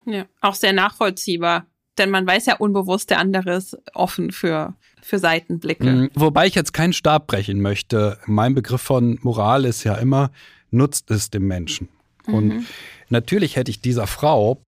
Ja, 0.05 0.25
auch 0.39 0.55
sehr 0.55 0.71
nachvollziehbar. 0.71 1.65
Denn 1.97 2.09
man 2.09 2.27
weiß 2.27 2.45
ja 2.45 2.57
unbewusst, 2.57 3.09
der 3.09 3.19
andere 3.19 3.55
ist 3.55 3.77
offen 3.93 4.31
für, 4.31 4.73
für 5.01 5.19
Seitenblicke. 5.19 5.91
Mhm. 5.91 6.09
Wobei 6.13 6.47
ich 6.47 6.55
jetzt 6.55 6.73
keinen 6.73 6.93
Stab 6.93 7.27
brechen 7.27 7.61
möchte. 7.61 8.17
Mein 8.25 8.53
Begriff 8.53 8.81
von 8.81 9.19
Moral 9.21 9.65
ist 9.65 9.83
ja 9.83 9.95
immer, 9.95 10.31
nutzt 10.71 11.09
es 11.11 11.29
dem 11.29 11.47
Menschen. 11.47 11.89
Mhm. 12.27 12.33
Und 12.33 12.65
natürlich 13.09 13.55
hätte 13.55 13.71
ich 13.71 13.79
dieser 13.79 14.07
Frau 14.07 14.61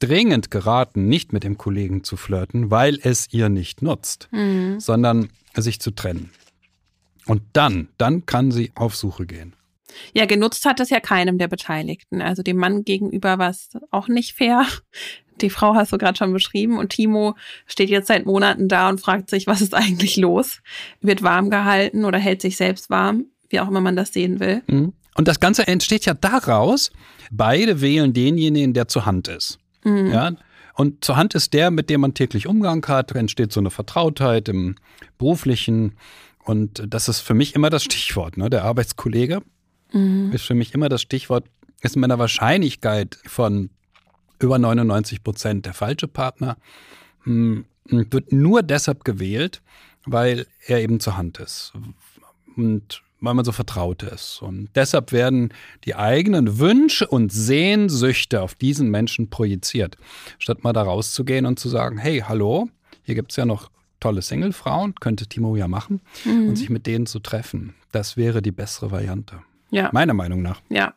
dringend 0.00 0.50
geraten, 0.50 1.08
nicht 1.08 1.32
mit 1.32 1.44
dem 1.44 1.58
Kollegen 1.58 2.04
zu 2.04 2.16
flirten, 2.16 2.70
weil 2.70 2.98
es 3.02 3.32
ihr 3.32 3.48
nicht 3.48 3.82
nutzt, 3.82 4.28
mhm. 4.30 4.78
sondern 4.78 5.28
sich 5.56 5.80
zu 5.80 5.90
trennen. 5.90 6.30
Und 7.26 7.42
dann, 7.52 7.88
dann 7.98 8.24
kann 8.24 8.50
sie 8.52 8.72
auf 8.74 8.96
Suche 8.96 9.26
gehen. 9.26 9.54
Ja, 10.12 10.26
genutzt 10.26 10.64
hat 10.64 10.80
es 10.80 10.90
ja 10.90 11.00
keinem 11.00 11.38
der 11.38 11.48
Beteiligten. 11.48 12.22
Also 12.22 12.42
dem 12.42 12.56
Mann 12.56 12.84
gegenüber 12.84 13.38
war 13.38 13.50
es 13.50 13.70
auch 13.90 14.08
nicht 14.08 14.34
fair. 14.34 14.66
Die 15.42 15.50
Frau 15.50 15.74
hast 15.74 15.92
du 15.92 15.98
gerade 15.98 16.16
schon 16.16 16.32
beschrieben 16.32 16.78
und 16.78 16.90
Timo 16.90 17.36
steht 17.66 17.90
jetzt 17.90 18.08
seit 18.08 18.26
Monaten 18.26 18.68
da 18.68 18.88
und 18.88 19.00
fragt 19.00 19.30
sich, 19.30 19.46
was 19.46 19.60
ist 19.60 19.74
eigentlich 19.74 20.16
los? 20.16 20.60
Wird 21.00 21.22
warm 21.22 21.50
gehalten 21.50 22.04
oder 22.04 22.18
hält 22.18 22.42
sich 22.42 22.56
selbst 22.56 22.90
warm, 22.90 23.26
wie 23.48 23.60
auch 23.60 23.68
immer 23.68 23.80
man 23.80 23.96
das 23.96 24.12
sehen 24.12 24.40
will. 24.40 24.62
Mhm. 24.66 24.92
Und 25.14 25.26
das 25.26 25.40
Ganze 25.40 25.66
entsteht 25.66 26.06
ja 26.06 26.14
daraus, 26.14 26.92
beide 27.30 27.80
wählen 27.80 28.12
denjenigen, 28.12 28.72
der 28.72 28.88
zur 28.88 29.04
Hand 29.04 29.28
ist. 29.28 29.58
Mhm. 29.84 30.12
Ja, 30.12 30.32
und 30.74 31.04
zur 31.04 31.16
Hand 31.16 31.34
ist 31.34 31.54
der, 31.54 31.72
mit 31.72 31.90
dem 31.90 32.02
man 32.02 32.14
täglich 32.14 32.46
Umgang 32.46 32.86
hat, 32.86 33.10
entsteht 33.10 33.52
so 33.52 33.58
eine 33.58 33.70
Vertrautheit 33.70 34.48
im 34.48 34.76
beruflichen. 35.18 35.94
Und 36.44 36.84
das 36.86 37.08
ist 37.08 37.18
für 37.18 37.34
mich 37.34 37.56
immer 37.56 37.68
das 37.68 37.82
Stichwort, 37.82 38.36
ne? 38.36 38.48
der 38.48 38.62
Arbeitskollege 38.64 39.42
mhm. 39.92 40.30
ist 40.32 40.44
für 40.44 40.54
mich 40.54 40.74
immer 40.74 40.88
das 40.88 41.02
Stichwort, 41.02 41.46
ist 41.80 41.96
mit 41.96 42.04
einer 42.04 42.18
Wahrscheinlichkeit 42.18 43.18
von 43.26 43.70
über 44.40 44.58
99 44.58 45.22
Prozent 45.22 45.66
der 45.66 45.74
falsche 45.74 46.08
Partner, 46.08 46.56
hm, 47.24 47.64
wird 47.84 48.32
nur 48.32 48.62
deshalb 48.62 49.04
gewählt, 49.04 49.62
weil 50.04 50.46
er 50.66 50.80
eben 50.80 51.00
zur 51.00 51.16
Hand 51.16 51.38
ist 51.38 51.72
und 52.56 53.02
weil 53.20 53.34
man 53.34 53.44
so 53.44 53.52
vertraut 53.52 54.02
ist. 54.02 54.40
Und 54.42 54.68
deshalb 54.74 55.12
werden 55.12 55.52
die 55.84 55.94
eigenen 55.94 56.58
Wünsche 56.58 57.06
und 57.06 57.32
Sehnsüchte 57.32 58.42
auf 58.42 58.54
diesen 58.54 58.90
Menschen 58.90 59.30
projiziert, 59.30 59.96
statt 60.38 60.62
mal 60.62 60.72
da 60.72 60.82
rauszugehen 60.82 61.46
und 61.46 61.58
zu 61.58 61.68
sagen, 61.68 61.98
hey, 61.98 62.22
hallo, 62.26 62.68
hier 63.02 63.14
gibt 63.14 63.32
es 63.32 63.36
ja 63.36 63.44
noch 63.44 63.70
tolle 64.00 64.22
Single-Frauen, 64.22 64.94
könnte 65.00 65.26
Timo 65.26 65.56
ja 65.56 65.66
machen, 65.66 66.00
mhm. 66.24 66.48
und 66.50 66.56
sich 66.56 66.70
mit 66.70 66.86
denen 66.86 67.06
zu 67.06 67.18
treffen. 67.18 67.74
Das 67.90 68.16
wäre 68.16 68.42
die 68.42 68.52
bessere 68.52 68.92
Variante. 68.92 69.40
Ja. 69.70 69.90
Meiner 69.92 70.14
Meinung 70.14 70.42
nach. 70.42 70.60
Ja. 70.68 70.94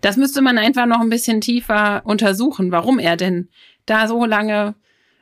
Das 0.00 0.16
müsste 0.16 0.42
man 0.42 0.58
einfach 0.58 0.86
noch 0.86 1.00
ein 1.00 1.10
bisschen 1.10 1.40
tiefer 1.40 2.02
untersuchen, 2.04 2.72
warum 2.72 2.98
er 2.98 3.16
denn 3.16 3.48
da 3.86 4.08
so 4.08 4.24
lange 4.24 4.74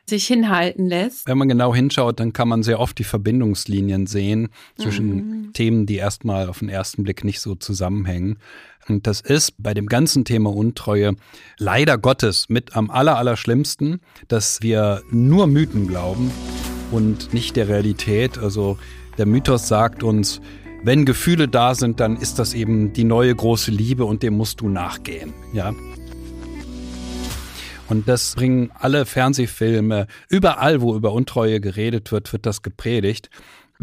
sich 0.05 0.27
hinhalten 0.27 0.87
lässt. 0.87 1.27
Wenn 1.27 1.37
man 1.37 1.47
genau 1.47 1.73
hinschaut, 1.73 2.19
dann 2.19 2.33
kann 2.33 2.49
man 2.49 2.61
sehr 2.61 2.79
oft 2.79 2.97
die 2.99 3.05
Verbindungslinien 3.05 4.05
sehen 4.05 4.49
zwischen 4.77 5.15
mhm. 5.15 5.53
Themen, 5.53 5.85
die 5.85 5.95
erstmal 5.95 6.49
auf 6.49 6.59
den 6.59 6.69
ersten 6.69 7.03
Blick 7.03 7.23
nicht 7.23 7.39
so 7.39 7.55
zusammenhängen. 7.55 8.37
Und 8.89 9.07
das 9.07 9.21
ist 9.21 9.53
bei 9.63 9.73
dem 9.73 9.85
ganzen 9.85 10.25
Thema 10.25 10.53
Untreue 10.53 11.15
leider 11.57 11.97
Gottes 11.97 12.49
mit 12.49 12.75
am 12.75 12.89
aller, 12.89 13.17
aller 13.17 13.37
schlimmsten, 13.37 14.01
dass 14.27 14.61
wir 14.61 15.01
nur 15.09 15.47
Mythen 15.47 15.87
glauben 15.87 16.31
und 16.91 17.33
nicht 17.33 17.55
der 17.55 17.69
Realität. 17.69 18.37
Also 18.37 18.77
der 19.17 19.25
Mythos 19.25 19.69
sagt 19.69 20.03
uns, 20.03 20.41
wenn 20.83 21.05
Gefühle 21.05 21.47
da 21.47 21.75
sind, 21.75 21.99
dann 21.99 22.17
ist 22.17 22.39
das 22.39 22.53
eben 22.53 22.93
die 22.93 23.03
neue 23.03 23.33
große 23.33 23.71
Liebe 23.71 24.05
und 24.05 24.23
dem 24.23 24.35
musst 24.35 24.61
du 24.61 24.69
nachgehen. 24.69 25.33
Ja, 25.53 25.73
und 27.89 28.07
das 28.07 28.35
bringen 28.35 28.71
alle 28.73 29.05
Fernsehfilme, 29.05 30.07
überall, 30.29 30.81
wo 30.81 30.95
über 30.95 31.11
Untreue 31.11 31.59
geredet 31.59 32.11
wird, 32.11 32.31
wird 32.33 32.45
das 32.45 32.61
gepredigt. 32.61 33.29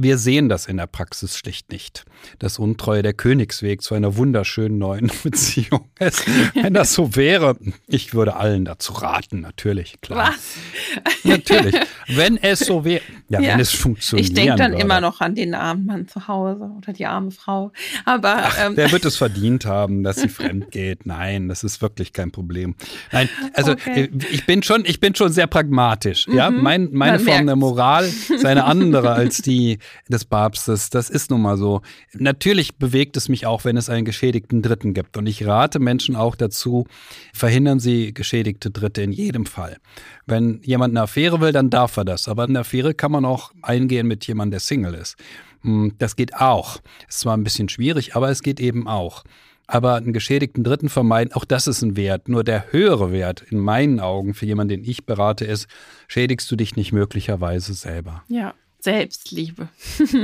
Wir 0.02 0.16
sehen 0.16 0.48
das 0.48 0.66
in 0.66 0.78
der 0.78 0.86
Praxis 0.86 1.36
schlicht 1.36 1.70
nicht. 1.70 2.04
Dass 2.38 2.58
Untreue 2.58 3.02
der 3.02 3.12
Königsweg 3.12 3.82
zu 3.82 3.94
einer 3.94 4.16
wunderschönen 4.16 4.78
neuen 4.78 5.10
Beziehung 5.22 5.90
ist. 5.98 6.24
Wenn 6.54 6.72
das 6.74 6.94
so 6.94 7.16
wäre, 7.16 7.56
ich 7.86 8.14
würde 8.14 8.36
allen 8.36 8.64
dazu 8.64 8.94
raten, 8.94 9.40
natürlich, 9.40 10.00
klar. 10.00 10.32
Was? 10.32 11.14
Natürlich. 11.24 11.74
Wenn 12.08 12.36
es 12.38 12.60
so 12.60 12.84
wäre, 12.84 13.02
ja, 13.28 13.40
ja, 13.40 13.52
wenn 13.52 13.60
es 13.60 13.72
funktioniert. 13.72 14.28
Ich 14.28 14.34
denke 14.34 14.56
dann 14.56 14.72
würde. 14.72 14.82
immer 14.82 15.00
noch 15.00 15.20
an 15.20 15.34
den 15.34 15.54
armen 15.54 15.86
Mann 15.86 16.08
zu 16.08 16.26
Hause 16.28 16.70
oder 16.76 16.92
die 16.92 17.06
arme 17.06 17.30
Frau. 17.30 17.72
Aber 18.04 18.36
Ach, 18.36 18.56
ähm, 18.66 18.76
der 18.76 18.90
wird 18.92 19.04
es 19.04 19.16
verdient 19.16 19.66
haben, 19.66 20.02
dass 20.02 20.16
sie 20.16 20.28
fremd 20.28 20.70
geht. 20.70 21.04
Nein, 21.04 21.48
das 21.48 21.62
ist 21.62 21.82
wirklich 21.82 22.12
kein 22.12 22.30
Problem. 22.30 22.74
Nein, 23.12 23.28
also 23.52 23.72
okay. 23.72 24.04
Äh, 24.04 24.08
ich 24.32 24.46
bin 24.46 24.62
schon, 24.62 24.84
ich 24.86 24.98
bin 24.98 25.14
schon 25.14 25.32
sehr 25.32 25.46
pragmatisch. 25.46 26.26
Mhm. 26.26 26.34
Ja, 26.34 26.50
mein, 26.50 26.88
meine 26.92 27.18
Form 27.18 27.26
merkt's. 27.26 27.46
der 27.46 27.56
Moral 27.56 28.04
ist 28.04 28.44
eine 28.44 28.64
andere 28.64 29.12
als 29.12 29.42
die 29.42 29.78
des 30.08 30.24
Papstes. 30.24 30.90
Das 30.90 31.10
ist 31.10 31.30
nun 31.30 31.42
mal 31.42 31.56
so. 31.56 31.82
Natürlich 32.12 32.76
bewegt 32.76 33.16
es 33.16 33.28
mich 33.28 33.46
auch, 33.46 33.64
wenn 33.64 33.76
es 33.76 33.88
einen 33.88 34.04
geschädigten 34.04 34.62
Dritten 34.62 34.94
gibt. 34.94 35.16
Und 35.16 35.26
ich 35.26 35.46
rate 35.46 35.78
Menschen 35.78 36.16
auch 36.16 36.36
dazu, 36.36 36.86
verhindern 37.32 37.80
Sie 37.80 38.12
geschädigte 38.12 38.70
Dritte 38.70 39.02
in 39.02 39.12
jedem 39.12 39.46
Fall. 39.46 39.78
Wenn 40.26 40.60
jemand 40.62 40.92
eine 40.92 41.02
Affäre 41.02 41.40
will, 41.40 41.52
dann 41.52 41.70
darf 41.70 41.96
er 41.96 42.04
das. 42.04 42.28
Aber 42.28 42.44
eine 42.44 42.60
Affäre 42.60 42.94
kann 42.94 43.12
man 43.12 43.24
auch 43.24 43.52
eingehen 43.62 44.06
mit 44.06 44.26
jemandem, 44.26 44.52
der 44.52 44.60
Single 44.60 44.94
ist. 44.94 45.16
Hm, 45.62 45.94
das 45.98 46.16
geht 46.16 46.36
auch. 46.36 46.78
Ist 47.08 47.20
zwar 47.20 47.36
ein 47.36 47.44
bisschen 47.44 47.68
schwierig, 47.68 48.16
aber 48.16 48.30
es 48.30 48.42
geht 48.42 48.60
eben 48.60 48.86
auch 48.86 49.24
aber 49.70 49.94
einen 49.94 50.12
geschädigten 50.12 50.64
Dritten 50.64 50.88
vermeiden, 50.88 51.32
auch 51.32 51.44
das 51.44 51.66
ist 51.66 51.82
ein 51.82 51.96
Wert. 51.96 52.28
Nur 52.28 52.42
der 52.42 52.72
höhere 52.72 53.12
Wert 53.12 53.42
in 53.50 53.58
meinen 53.58 54.00
Augen 54.00 54.34
für 54.34 54.46
jemanden, 54.46 54.82
den 54.82 54.84
ich 54.84 55.06
berate, 55.06 55.44
ist, 55.44 55.68
schädigst 56.08 56.50
du 56.50 56.56
dich 56.56 56.76
nicht 56.76 56.92
möglicherweise 56.92 57.72
selber. 57.74 58.24
Ja. 58.28 58.54
Selbstliebe. 58.82 59.68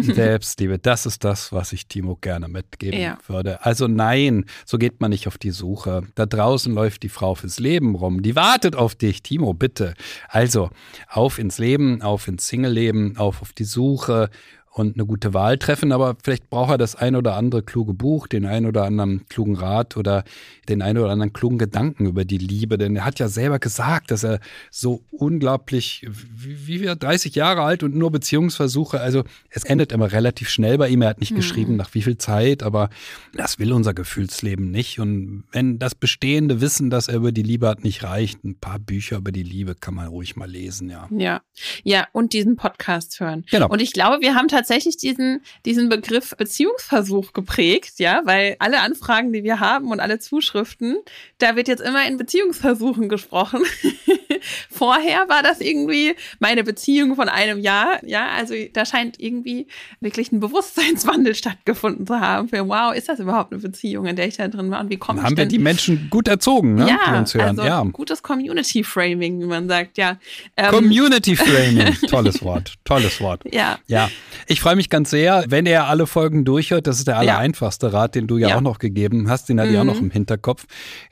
Selbstliebe, 0.03 0.79
das 0.79 1.07
ist 1.07 1.25
das, 1.25 1.53
was 1.53 1.73
ich 1.73 1.87
Timo 1.87 2.17
gerne 2.17 2.49
mitgeben 2.49 3.01
ja. 3.01 3.19
würde. 3.27 3.65
Also 3.65 3.87
nein, 3.87 4.45
so 4.65 4.79
geht 4.79 5.01
man 5.01 5.11
nicht 5.11 5.27
auf 5.27 5.39
die 5.39 5.51
Suche. 5.51 6.03
Da 6.15 6.27
draußen 6.27 6.75
läuft 6.75 7.03
die 7.03 7.09
Frau 7.09 7.35
fürs 7.35 7.59
Leben 7.59 7.95
rum. 7.95 8.23
Die 8.23 8.37
wartet 8.37 8.77
auf 8.77 8.95
dich, 8.95 9.23
Timo, 9.23 9.55
bitte. 9.55 9.95
Also 10.29 10.71
auf 11.09 11.39
ins 11.39 11.59
Leben, 11.59 12.03
auf 12.03 12.29
ins 12.29 12.49
Single-Leben, 12.49 13.17
auf 13.17 13.43
auf 13.43 13.53
die 13.53 13.65
Suche 13.65 14.31
und 14.77 14.95
eine 14.95 15.07
gute 15.07 15.33
Wahl 15.33 15.57
treffen, 15.57 15.91
aber 15.91 16.17
vielleicht 16.23 16.51
braucht 16.51 16.73
er 16.73 16.77
das 16.77 16.97
ein 16.97 17.17
oder 17.17 17.35
andere 17.35 17.63
kluge 17.63 17.95
Buch, 17.95 18.27
den 18.27 18.45
ein 18.45 18.67
oder 18.67 18.85
anderen 18.85 19.27
klugen 19.27 19.57
Rat 19.57 19.97
oder 19.97 20.23
den 20.69 20.83
ein 20.83 20.99
oder 20.99 21.09
anderen 21.09 21.33
klugen 21.33 21.57
Gedanken 21.57 22.05
über 22.05 22.27
die 22.27 22.37
Liebe, 22.37 22.77
denn 22.77 22.95
er 22.95 23.07
hat 23.07 23.19
ja 23.19 23.29
selber 23.29 23.59
gesagt, 23.59 24.11
dass 24.11 24.23
er 24.23 24.39
so 24.71 25.03
unglaublich, 25.11 26.07
wie, 26.07 26.67
wie 26.67 26.81
wir 26.83 26.95
30 26.95 27.35
Jahre 27.35 27.63
alt 27.63 27.85
und 27.85 27.97
nur 27.97 28.11
Beziehungsversuche, 28.11 29.01
also 29.01 29.25
es 29.49 29.65
endet 29.65 29.93
immer 29.93 30.13
relativ 30.13 30.51
schnell 30.51 30.77
bei 30.77 30.91
ihm, 30.91 31.01
er 31.01 31.09
hat 31.09 31.21
nicht 31.21 31.33
mhm. 31.33 31.37
geschrieben, 31.37 31.77
nach 31.77 31.95
wie 31.95 32.03
viel 32.03 32.19
Zeit, 32.19 32.63
aber 32.63 32.91
das 33.33 33.59
will 33.59 33.73
unser 33.73 33.95
Gefühlsleben 33.95 34.71
nicht 34.71 35.01
und 35.01 35.45
wenn 35.53 35.79
das 35.79 35.95
bestehende 35.95 36.61
Wissen, 36.61 36.91
dass 36.91 37.09
er 37.09 37.17
über 37.17 37.33
die 37.33 37.43
Liebe 37.43 37.67
hat, 37.67 37.83
nicht 37.83 38.03
reicht, 38.05 38.45
ein 38.45 38.59
paar 38.59 38.79
Bücher 38.79 39.17
über 39.17 39.33
die 39.33 39.43
Liebe 39.43 39.75
kann 39.75 39.95
man 39.95 40.09
ruhig 40.09 40.37
mal 40.37 40.51
lesen, 40.51 40.91
ja. 40.91 41.09
Ja, 41.11 41.41
ja, 41.83 42.07
und 42.13 42.35
diesen 42.35 42.57
Podcast 42.57 43.19
hören. 43.21 43.47
Genau. 43.51 43.69
Und 43.69 43.81
ich 43.81 43.95
glaube, 43.95 44.21
wir 44.21 44.35
haben 44.35 44.49
tatsächlich 44.49 44.66
tatsächlich 44.67 44.97
diesen, 44.97 45.43
diesen 45.65 45.89
Begriff 45.89 46.35
Beziehungsversuch 46.37 47.33
geprägt, 47.33 47.95
ja, 47.99 48.23
weil 48.25 48.57
alle 48.59 48.81
Anfragen, 48.81 49.33
die 49.33 49.45
wir 49.45 49.61
haben 49.61 49.91
und 49.91 50.01
alle 50.01 50.19
Zuschriften, 50.19 50.97
da 51.39 51.55
wird 51.55 51.69
jetzt 51.69 51.83
immer 51.83 52.07
in 52.07 52.17
Beziehungsversuchen 52.17 53.09
gesprochen. 53.09 53.63
Vorher 54.71 55.29
war 55.29 55.43
das 55.43 55.61
irgendwie 55.61 56.15
meine 56.41 56.65
Beziehung 56.65 57.15
von 57.15 57.29
einem 57.29 57.61
Jahr, 57.61 58.05
ja, 58.05 58.29
also 58.37 58.55
da 58.73 58.85
scheint 58.85 59.21
irgendwie 59.21 59.69
wirklich 60.01 60.33
ein 60.33 60.41
Bewusstseinswandel 60.41 61.35
stattgefunden 61.37 62.07
zu 62.07 62.21
haben 62.21 62.49
für, 62.49 62.69
wow, 62.69 62.95
ist 62.95 63.09
das 63.09 63.21
überhaupt 63.21 63.53
eine 63.53 63.63
Beziehung, 63.63 64.07
in 64.07 64.17
der 64.17 64.27
ich 64.27 64.37
da 64.37 64.49
drin 64.49 64.71
war 64.71 64.81
und 64.81 64.91
wie 64.91 64.97
komme 64.97 65.21
ich 65.21 65.25
Haben 65.25 65.37
wir 65.37 65.47
die 65.47 65.59
Menschen 65.59 66.09
gut 66.11 66.27
erzogen, 66.27 66.75
ne? 66.75 66.89
Ja, 66.89 67.13
die 67.13 67.19
uns 67.19 67.35
hören. 67.35 67.49
Also 67.51 67.63
ja. 67.63 67.83
gutes 67.85 68.23
Community 68.23 68.83
Framing, 68.83 69.41
wie 69.41 69.47
man 69.47 69.69
sagt, 69.69 69.97
ja. 69.97 70.19
Ähm, 70.57 70.71
Community 70.71 71.37
Framing, 71.37 71.95
tolles 72.09 72.43
Wort, 72.43 72.75
tolles 72.85 73.21
Wort. 73.21 73.43
Ja. 73.53 73.79
Ja. 73.87 74.11
Ich 74.47 74.56
ich 74.57 74.63
freue 74.63 74.77
mich 74.77 74.89
ganz 74.89 75.11
sehr, 75.11 75.45
wenn 75.49 75.67
er 75.67 75.87
alle 75.87 76.07
Folgen 76.07 76.47
durchhört. 76.47 76.87
Das 76.87 76.97
ist 76.97 77.07
der 77.07 77.19
allereinfachste 77.19 77.93
Rat, 77.93 78.15
den 78.15 78.27
du 78.27 78.39
ja, 78.39 78.49
ja, 78.49 78.57
auch 78.57 78.63
noch 78.63 78.79
gegeben 78.79 79.29
hast. 79.29 79.51
Den 79.51 79.61
hat 79.61 79.67
mhm. 79.69 79.75
ich 79.75 79.81
auch 79.81 79.85
noch 79.85 80.01
im 80.01 80.11
Hinterkopf. 80.11 80.65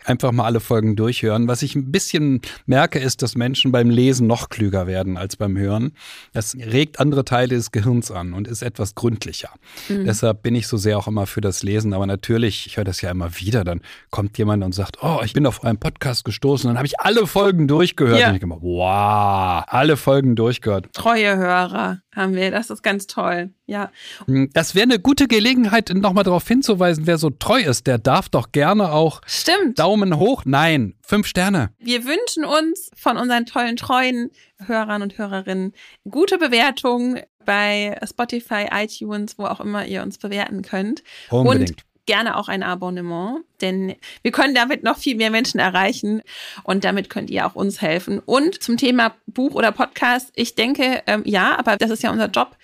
Einfach 0.07 0.33
mal 0.33 0.47
alle 0.47 0.61
Folgen 0.61 0.97
durchhören. 0.97 1.47
Was 1.47 1.61
ich 1.61 1.75
ein 1.75 1.93
bisschen 1.93 2.41
merke, 2.65 2.99
ist, 2.99 3.21
dass 3.21 3.35
Menschen 3.35 3.71
beim 3.71 3.91
Lesen 3.91 4.27
noch 4.27 4.49
klüger 4.49 4.87
werden 4.87 5.19
als 5.19 5.37
beim 5.37 5.59
Hören. 5.59 5.93
Das 6.33 6.57
regt 6.57 7.01
andere 7.01 7.27
Teile 7.27 7.55
des 7.55 7.71
Gehirns 7.71 8.11
an 8.11 8.33
und 8.33 8.49
ist 8.49 8.63
etwas 8.63 8.95
gründlicher. 8.95 9.51
Mhm. 9.91 10.07
Deshalb 10.07 10.43
bin 10.43 10.55
ich 10.55 10.67
so 10.67 10.79
sehr 10.79 10.97
auch 10.97 11.07
immer 11.07 11.27
für 11.27 11.43
das 11.43 11.63
Lesen. 11.63 11.93
Aber 11.93 12.07
natürlich, 12.07 12.67
ich 12.67 12.79
höre 12.79 12.85
das 12.85 13.03
ja 13.03 13.11
immer 13.11 13.39
wieder, 13.39 13.63
dann 13.63 13.83
kommt 14.09 14.39
jemand 14.39 14.65
und 14.65 14.75
sagt, 14.75 15.03
oh, 15.03 15.21
ich 15.23 15.35
bin 15.35 15.47
auf 15.47 15.63
einen 15.65 15.79
Podcast 15.79 16.25
gestoßen. 16.25 16.67
Dann 16.67 16.79
habe 16.79 16.87
ich 16.87 16.99
alle 16.99 17.27
Folgen 17.27 17.69
durchgehört. 17.69 18.21
Ja. 18.21 18.31
Und 18.31 18.37
ich 18.37 18.43
immer, 18.43 18.63
wow, 18.63 19.65
alle 19.67 19.99
Folgen 19.99 20.35
durchgehört. 20.35 20.95
Treue 20.95 21.37
Hörer 21.37 21.99
haben 22.17 22.35
wir. 22.35 22.51
Das 22.51 22.71
ist 22.71 22.83
ganz 22.83 23.07
toll. 23.07 23.24
Ja. 23.67 23.91
Hm, 24.27 24.51
das 24.53 24.75
wäre 24.75 24.85
eine 24.85 24.99
gute 24.99 25.29
Gelegenheit, 25.29 25.91
nochmal 25.95 26.25
darauf 26.25 26.47
hinzuweisen, 26.47 27.07
wer 27.07 27.19
so 27.19 27.31
treu 27.31 27.61
ist, 27.61 27.87
der 27.87 27.99
darf 27.99 28.29
doch 28.29 28.53
gerne 28.53 28.93
auch 28.93 29.21
Stimmt. 29.27 29.79
Daumen 29.79 30.19
hoch. 30.19 30.43
Nein, 30.45 30.95
fünf 31.03 31.27
Sterne. 31.27 31.71
Wir 31.79 32.05
wünschen 32.05 32.45
uns 32.45 32.91
von 32.97 33.17
unseren 33.17 33.47
tollen, 33.47 33.77
treuen 33.77 34.31
Hörern 34.67 35.03
und 35.03 35.19
Hörerinnen 35.19 35.73
gute 36.09 36.39
Bewertungen 36.39 37.21
bei 37.45 37.99
Spotify, 38.07 38.69
iTunes, 38.73 39.39
wo 39.39 39.45
auch 39.45 39.61
immer 39.61 39.87
ihr 39.87 40.03
uns 40.03 40.19
bewerten 40.19 40.63
könnt. 40.63 41.03
Unbedingt. 41.31 41.71
Und 41.71 41.85
gerne 42.07 42.37
auch 42.37 42.49
ein 42.49 42.63
Abonnement, 42.63 43.45
denn 43.61 43.95
wir 44.23 44.31
können 44.31 44.55
damit 44.55 44.83
noch 44.83 44.99
viel 44.99 45.17
mehr 45.17 45.31
Menschen 45.31 45.59
erreichen 45.59 46.23
und 46.63 46.85
damit 46.85 47.09
könnt 47.11 47.31
ihr 47.31 47.47
auch 47.47 47.55
uns 47.55 47.81
helfen. 47.81 48.19
Und 48.19 48.63
zum 48.63 48.77
Thema 48.77 49.15
Buch 49.27 49.55
oder 49.55 49.73
Podcast, 49.73 50.31
ich 50.35 50.55
denke, 50.55 51.03
ähm, 51.07 51.23
ja, 51.25 51.59
aber 51.59 51.77
das 51.77 51.91
ist 51.91 52.03
ja 52.03 52.11
unser 52.11 52.29
Job 52.29 52.57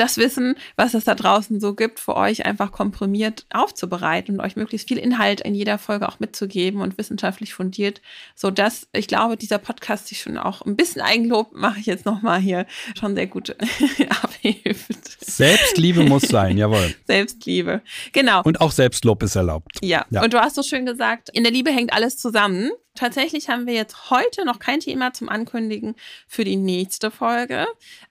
das 0.00 0.16
Wissen, 0.16 0.56
was 0.76 0.94
es 0.94 1.04
da 1.04 1.14
draußen 1.14 1.60
so 1.60 1.74
gibt, 1.74 2.00
für 2.00 2.16
euch 2.16 2.46
einfach 2.46 2.72
komprimiert 2.72 3.46
aufzubereiten 3.50 4.34
und 4.34 4.44
euch 4.44 4.56
möglichst 4.56 4.88
viel 4.88 4.98
Inhalt 4.98 5.40
in 5.40 5.54
jeder 5.54 5.78
Folge 5.78 6.08
auch 6.08 6.20
mitzugeben 6.20 6.80
und 6.80 6.98
wissenschaftlich 6.98 7.54
fundiert, 7.54 8.00
so 8.34 8.50
dass 8.50 8.88
ich 8.92 9.08
glaube, 9.08 9.36
dieser 9.36 9.58
Podcast 9.58 10.08
sich 10.08 10.20
schon 10.20 10.38
auch 10.38 10.62
ein 10.62 10.76
bisschen 10.76 11.02
Eigenlob 11.02 11.54
mache 11.54 11.80
ich 11.80 11.86
jetzt 11.86 12.06
nochmal 12.06 12.40
hier 12.40 12.66
schon 12.98 13.14
sehr 13.14 13.26
gut 13.26 13.56
abhilft. 14.22 15.24
Selbstliebe 15.24 16.04
muss 16.04 16.22
sein, 16.22 16.56
jawohl. 16.58 16.94
Selbstliebe, 17.06 17.82
genau. 18.12 18.42
Und 18.42 18.60
auch 18.60 18.72
Selbstlob 18.72 19.22
ist 19.22 19.36
erlaubt. 19.36 19.78
Ja. 19.82 20.06
ja. 20.10 20.22
Und 20.22 20.32
du 20.32 20.40
hast 20.40 20.54
so 20.54 20.62
schön 20.62 20.86
gesagt, 20.86 21.28
in 21.32 21.42
der 21.42 21.52
Liebe 21.52 21.70
hängt 21.70 21.92
alles 21.92 22.16
zusammen. 22.16 22.70
Tatsächlich 22.98 23.48
haben 23.48 23.68
wir 23.68 23.74
jetzt 23.74 24.10
heute 24.10 24.44
noch 24.44 24.58
kein 24.58 24.80
Thema 24.80 25.12
zum 25.12 25.28
Ankündigen 25.28 25.94
für 26.26 26.42
die 26.42 26.56
nächste 26.56 27.12
Folge. 27.12 27.68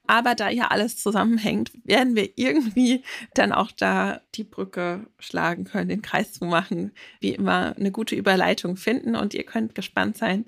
Aber 0.08 0.34
da 0.34 0.50
ja 0.50 0.68
alles 0.68 0.96
zusammenhängt, 0.96 1.74
werden 1.84 2.16
wir 2.16 2.30
irgendwie 2.38 3.04
dann 3.34 3.52
auch 3.52 3.70
da 3.76 4.22
die 4.36 4.46
Brücke 4.46 5.06
schlagen 5.20 5.66
können, 5.66 5.90
den 5.90 6.02
Kreis 6.02 6.32
zu 6.32 6.46
machen. 6.46 6.94
Wie 7.20 7.32
immer 7.32 7.76
eine 7.76 7.92
gute 7.92 8.16
Überleitung 8.16 8.78
finden 8.78 9.18
und 9.18 9.34
ihr 9.34 9.44
könnt 9.44 9.76
gespannt 9.76 10.16
sein, 10.16 10.46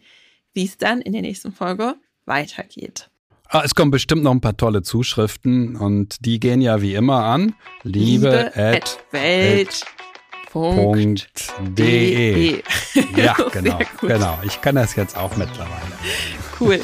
wie 0.53 0.63
es 0.63 0.77
dann 0.77 1.01
in 1.01 1.11
der 1.11 1.21
nächsten 1.21 1.51
Folge 1.51 1.95
weitergeht. 2.23 3.09
Ah, 3.49 3.63
es 3.65 3.75
kommen 3.75 3.91
bestimmt 3.91 4.23
noch 4.23 4.31
ein 4.31 4.39
paar 4.39 4.55
tolle 4.55 4.83
Zuschriften 4.83 5.75
und 5.75 6.25
die 6.25 6.39
gehen 6.39 6.61
ja 6.61 6.81
wie 6.81 6.95
immer 6.95 7.25
an 7.25 7.55
liebe, 7.83 8.29
liebe 8.29 8.55
at, 8.55 8.55
at 8.55 8.99
Welt. 9.11 9.85
.de. 10.53 11.43
Ja, 13.15 13.35
genau, 13.51 13.79
genau. 14.01 14.37
Ich 14.43 14.61
kann 14.61 14.75
das 14.75 14.95
jetzt 14.95 15.17
auch 15.17 15.35
mittlerweile. 15.37 15.69
Cool. 16.59 16.79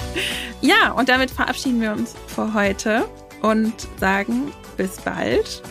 Ja, 0.62 0.92
und 0.92 1.10
damit 1.10 1.32
verabschieden 1.32 1.82
wir 1.82 1.92
uns 1.92 2.16
für 2.28 2.54
heute 2.54 3.06
und 3.42 3.74
sagen 4.00 4.52
bis 4.78 4.98
bald 5.02 5.62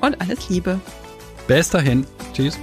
und 0.00 0.20
alles 0.20 0.48
Liebe. 0.48 0.80
Bis 1.46 1.70
dahin. 1.70 2.06
Tschüss. 2.32 2.58